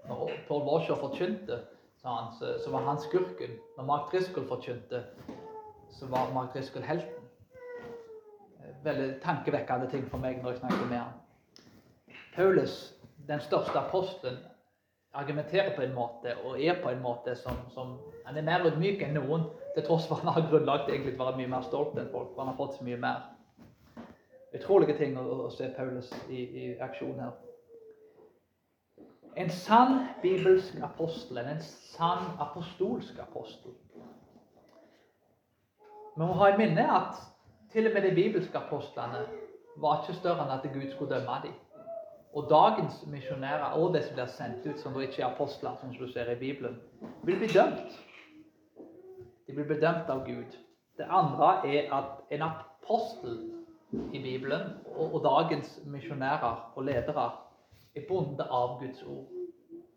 når 0.09 0.31
Paul 0.49 0.63
Warshaw 0.69 0.97
forkynte, 1.01 1.61
han, 2.05 2.35
så, 2.39 2.59
så, 2.65 2.71
var 2.71 2.81
han 2.81 3.01
skurken. 3.01 3.51
Når 3.77 3.85
Mark 3.85 4.13
Driscoll 4.13 4.49
forkynte, 4.49 5.05
så 5.91 6.07
var 6.07 6.33
Mark 6.35 6.53
Driscoll 6.55 6.85
helten. 6.85 7.23
Veldig 8.85 9.15
tankevekkende 9.23 9.89
ting 9.91 10.05
for 10.11 10.21
meg 10.21 10.43
når 10.43 10.51
jeg 10.51 10.61
snakker 10.61 10.91
med 10.91 10.99
han. 10.99 11.15
Paulus, 12.35 12.75
den 13.29 13.41
største 13.41 13.79
apostelen, 13.81 14.39
argumenterer 15.15 15.77
på 15.77 15.83
en 15.83 15.95
måte 15.95 16.35
og 16.45 16.61
er 16.61 16.81
på 16.83 16.91
en 16.91 17.03
måte 17.03 17.37
som, 17.39 17.57
som 17.75 17.99
Han 18.27 18.37
er 18.37 18.43
mer 18.43 18.65
ydmyk 18.67 19.03
enn 19.05 19.15
noen, 19.15 19.45
til 19.75 19.85
tross 19.87 20.07
for 20.09 20.17
han 20.17 20.33
har 20.33 20.47
grunnlag 20.51 20.87
til 20.87 20.95
egentlig 20.95 21.13
å 21.15 21.27
være 21.27 21.37
mye 21.39 21.51
mer 21.53 21.65
stolt 21.67 21.99
enn 22.01 22.09
folk. 22.13 22.31
for 22.35 22.43
Han 22.43 22.51
har 22.53 22.57
fått 22.57 22.79
så 22.79 22.85
mye 22.85 23.01
mer. 23.01 23.27
Utrolige 24.55 24.97
ting 24.99 25.19
å, 25.19 25.25
å 25.45 25.51
se 25.53 25.69
Paulus 25.77 26.09
i, 26.29 26.41
i 26.41 26.65
aksjon 26.81 27.21
her. 27.21 27.35
En 29.37 29.51
sann 29.51 29.99
bibelsk 30.23 30.77
apostel, 30.83 31.39
en 31.39 31.61
sann 31.61 32.39
apostolsk 32.41 33.19
apostel, 33.19 33.73
Vi 36.17 36.23
må 36.23 36.35
ha 36.39 36.53
i 36.53 36.57
minne 36.59 36.83
at 36.95 37.17
til 37.73 37.89
og 37.89 37.95
med 37.95 38.03
de 38.03 38.15
bibelske 38.15 38.59
apostlene 38.59 39.25
var 39.83 40.03
ikke 40.03 40.15
større 40.21 40.45
enn 40.45 40.53
at 40.55 40.67
Gud 40.75 40.85
skulle 40.93 41.11
dømme 41.11 41.39
dem. 41.43 41.57
Og 42.35 42.47
dagens 42.51 43.01
misjonærer 43.11 43.75
og 43.79 43.95
de 43.95 44.03
som 44.03 44.15
blir 44.15 44.31
sendt 44.31 44.67
ut, 44.67 44.79
som 44.79 45.01
ikke 45.01 45.23
er 45.23 45.33
apostler, 45.33 45.75
som 45.81 45.91
du 45.95 46.07
ser 46.13 46.31
i 46.31 46.39
Bibelen, 46.39 46.79
vil 47.23 47.39
bli 47.39 47.49
dømt. 47.51 47.99
De 49.47 49.55
blir 49.55 49.67
bedømt 49.67 50.11
av 50.11 50.23
Gud. 50.27 50.55
Det 50.99 51.07
andre 51.11 51.51
er 51.67 51.91
at 51.99 52.23
en 52.31 52.47
apostel 52.47 53.41
i 54.13 54.23
Bibelen 54.23 54.71
og 54.95 55.19
dagens 55.25 55.81
misjonærer 55.87 56.73
og 56.77 56.85
ledere 56.85 57.31
er 57.97 58.07
bundet 58.09 58.47
av 58.51 58.81
Guds 58.81 59.03
ord. 59.03 59.27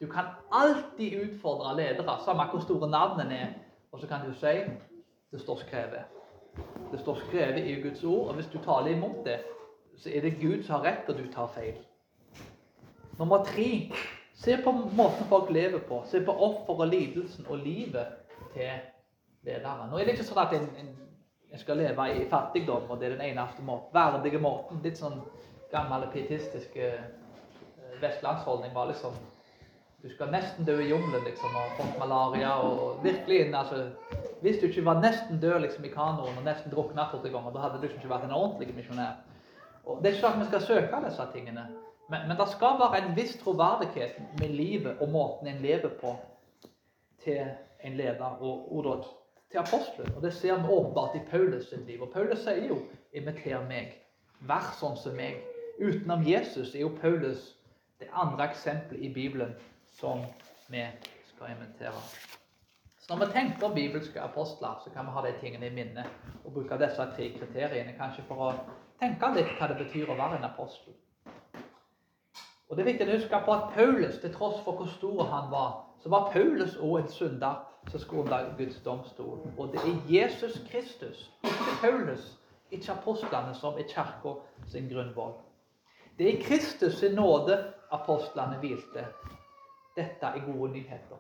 Du 0.02 0.08
kan 0.08 0.26
alltid 0.52 1.14
utfordre 1.24 1.76
ledere, 1.78 2.20
samme 2.26 2.46
hvor 2.52 2.62
store 2.62 2.90
navnene 2.90 3.38
er, 3.38 3.54
og 3.92 4.00
så 4.00 4.08
kan 4.08 4.26
du 4.28 4.34
si 4.34 4.60
det 5.32 5.42
står 5.42 5.56
skrevet. 5.56 6.06
Det 6.92 7.00
står 7.00 7.16
skrevet 7.16 7.66
i 7.68 7.82
Guds 7.82 8.04
ord, 8.04 8.28
og 8.28 8.34
hvis 8.36 8.50
du 8.54 8.60
taler 8.64 8.96
imot 8.96 9.26
det, 9.26 9.40
så 9.98 10.10
er 10.14 10.22
det 10.22 10.38
Gud 10.42 10.64
som 10.64 10.76
har 10.76 10.84
rett, 10.84 11.10
og 11.10 11.18
du 11.18 11.32
tar 11.34 11.48
feil. 11.56 11.76
Nummer 13.18 13.44
tre 13.44 13.92
se 14.38 14.58
på 14.64 14.72
måten 14.72 15.26
folk 15.30 15.50
lever 15.50 15.80
på. 15.80 16.04
Se 16.06 16.22
på 16.26 16.32
offer 16.32 16.82
og 16.82 16.88
lidelsen 16.88 17.46
og 17.50 17.58
livet 17.58 18.06
til 18.54 18.70
ledere. 19.44 19.88
Nå 19.90 19.98
er 19.98 20.06
det 20.06 20.14
ikke 20.14 20.28
sånn 20.28 20.44
at 20.44 20.54
en, 20.54 20.68
en, 20.78 20.92
en 21.52 21.62
skal 21.62 21.82
leve 21.82 22.06
i 22.14 22.28
fattigdom, 22.30 22.86
og 22.90 23.00
det 23.00 23.10
er 23.10 23.16
den 23.16 23.26
eneste 23.32 23.66
måten, 23.66 23.94
verdige 23.94 24.42
måten. 24.42 24.84
Litt 24.86 25.02
sånn 25.02 25.24
gammel 25.72 26.06
pietistisk 26.14 26.78
vestlandsholdning 28.02 28.76
var 28.76 28.92
liksom 28.92 29.18
Du 30.04 30.10
skal 30.14 30.30
nesten 30.30 30.66
dø 30.66 30.76
i 30.78 30.90
jungelen 30.92 31.24
liksom, 31.26 31.56
og 31.58 31.72
fått 31.80 31.96
malaria 32.00 32.52
og 32.62 33.00
virkelig 33.04 33.54
altså, 33.56 33.90
Hvis 34.42 34.60
du 34.62 34.68
ikke 34.68 34.86
var 34.86 35.02
nesten 35.02 35.42
død 35.42 35.62
liksom, 35.62 35.86
i 35.86 35.94
kanoen 35.94 36.38
og 36.38 36.46
nesten 36.46 36.72
drukna 36.72 37.08
to 37.12 37.18
ganger, 37.24 37.52
da 37.52 37.66
hadde 37.66 37.82
du 37.82 37.88
liksom 37.88 38.00
ikke 38.00 38.14
vært 38.14 38.28
en 38.28 38.38
ordentlig 38.38 38.76
misjonær. 38.76 39.18
Og 39.86 40.04
Det 40.04 40.10
er 40.10 40.16
ikke 40.16 40.28
sånn 40.28 40.38
at 40.38 40.44
vi 40.44 40.50
skal 40.52 40.66
søke 40.68 41.04
disse 41.08 41.28
tingene, 41.34 41.68
men, 42.10 42.28
men 42.28 42.38
det 42.38 42.48
skal 42.52 42.78
være 42.80 43.02
en 43.02 43.16
viss 43.18 43.36
troverdighet 43.42 44.20
med 44.40 44.54
livet 44.54 45.02
og 45.02 45.10
måten 45.12 45.50
en 45.50 45.64
lever 45.64 45.98
på, 46.02 46.14
til 47.24 47.50
en 47.84 47.98
leder 47.98 48.38
og, 48.40 48.70
og 48.78 49.06
til 49.52 49.58
apostelen. 49.58 50.16
Og 50.16 50.22
Det 50.22 50.34
ser 50.34 50.56
vi 50.56 50.68
åpenbart 50.68 51.16
i 51.16 51.26
Paulus 51.32 51.70
sitt 51.70 51.86
liv. 51.88 52.02
Og 52.02 52.12
Paulus 52.14 52.40
sier 52.40 52.68
jo 52.68 52.78
'imiter 53.14 53.68
meg'. 53.68 53.94
Vær 54.40 54.74
sånn 54.80 54.98
som 54.98 55.16
meg. 55.16 55.42
Utenom 55.82 56.24
Jesus 56.24 56.76
er 56.76 56.80
jo 56.80 56.92
Paulus 57.02 57.57
det 58.00 58.08
andre 58.14 58.50
eksempelet 58.50 59.02
i 59.02 59.14
Bibelen 59.14 59.56
som 60.00 60.20
vi 60.70 60.86
skal 61.26 61.52
inventere. 61.52 62.02
Så 62.98 63.16
Når 63.16 63.26
vi 63.26 63.32
tenker 63.32 63.74
bibelske 63.74 64.22
apostler, 64.22 64.82
så 64.84 64.90
kan 64.90 65.06
vi 65.06 65.12
ha 65.12 65.22
de 65.22 65.34
tingene 65.40 65.68
i 65.68 65.74
minne 65.74 66.06
og 66.46 66.54
bruke 66.54 66.78
disse 66.78 67.08
tre 67.16 67.30
kriteriene 67.40 67.94
kanskje 67.98 68.24
for 68.28 68.36
å 68.36 68.54
tenke 69.00 69.30
litt 69.36 69.54
hva 69.60 69.70
det 69.72 69.78
betyr 69.80 70.10
å 70.12 70.18
være 70.18 70.38
en 70.38 70.50
apostel. 70.50 70.94
Og 72.70 72.76
Det 72.76 72.84
er 72.84 72.92
viktig 72.92 73.08
å 73.08 73.16
huske 73.16 73.40
på 73.46 73.54
at 73.54 73.74
Paulus, 73.74 74.20
til 74.20 74.34
tross 74.34 74.60
for 74.66 74.76
hvor 74.76 74.92
stor 74.98 75.24
han 75.32 75.52
var, 75.52 75.72
så 76.04 76.10
var 76.10 76.32
Paulus 76.34 76.76
òg 76.76 77.00
en 77.00 77.08
synder 77.08 77.64
som 77.88 78.00
skulle 78.00 78.24
under 78.24 78.58
Guds 78.58 78.82
domstol. 78.84 79.40
Og 79.58 79.72
det 79.72 79.80
er 79.88 80.02
Jesus 80.12 80.60
Kristus, 80.72 81.32
ikke 81.44 81.78
Paulus, 81.82 82.38
ikke 82.72 82.92
apostlene, 82.92 83.56
som 83.56 83.80
er 83.80 83.88
kirka 83.88 84.36
sin 84.68 84.90
grunnvoll. 84.90 85.38
Det 86.18 86.26
er 86.26 86.38
i 86.38 86.42
Kristus 86.42 86.94
sin 87.00 87.16
nåde 87.16 87.74
apostlene 87.92 88.58
hvilte. 88.58 89.04
Dette 89.96 90.26
er 90.26 90.46
gode 90.46 90.72
nyheter. 90.72 91.20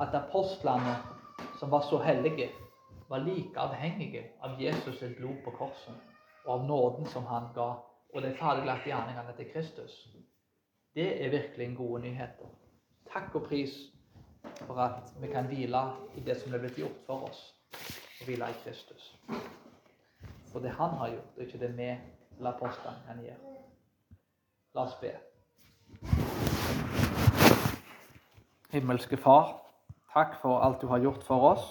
At 0.00 0.14
apostlene, 0.14 0.94
som 1.58 1.70
var 1.70 1.80
så 1.80 1.98
hellige, 1.98 2.50
var 3.08 3.18
like 3.18 3.58
avhengige 3.58 4.22
av 4.42 4.62
Jesus 4.62 4.98
sitt 4.98 5.16
blod 5.18 5.40
på 5.44 5.50
korset 5.50 5.94
og 6.44 6.52
av 6.54 6.64
nåden 6.68 7.06
som 7.06 7.26
han 7.26 7.48
ga, 7.54 7.66
og 8.14 8.22
de 8.22 8.30
ferdiglagte 8.38 8.92
gjerningene 8.92 9.34
til 9.36 9.50
Kristus. 9.52 9.96
Det 10.94 11.24
er 11.24 11.34
virkelig 11.34 11.66
en 11.66 11.76
gode 11.76 12.02
nyheter. 12.02 12.54
Takk 13.10 13.34
og 13.34 13.48
pris 13.48 13.74
for 14.68 14.78
at 14.78 15.10
vi 15.20 15.32
kan 15.34 15.50
hvile 15.50 15.82
i 16.14 16.22
det 16.26 16.38
som 16.38 16.54
er 16.54 16.62
blitt 16.62 16.78
gjort 16.78 17.02
for 17.06 17.26
oss, 17.26 17.42
og 18.20 18.30
hvile 18.30 18.54
i 18.54 18.58
Kristus. 18.62 19.10
For 20.52 20.62
det 20.62 20.78
han 20.78 20.96
har 21.02 21.10
gjort, 21.16 21.36
og 21.36 21.42
ikke 21.42 21.62
det 21.66 21.74
vi 21.76 21.90
eller 22.40 22.54
apostlene 22.56 22.96
kan 23.06 23.18
gjøre. 23.20 23.56
La 24.74 24.84
oss 24.86 24.94
be. 25.00 25.10
Himmelske 28.72 29.16
Far, 29.20 29.50
takk 30.14 30.38
for 30.40 30.62
alt 30.64 30.80
du 30.80 30.86
har 30.88 31.02
gjort 31.04 31.24
for 31.26 31.50
oss. 31.52 31.66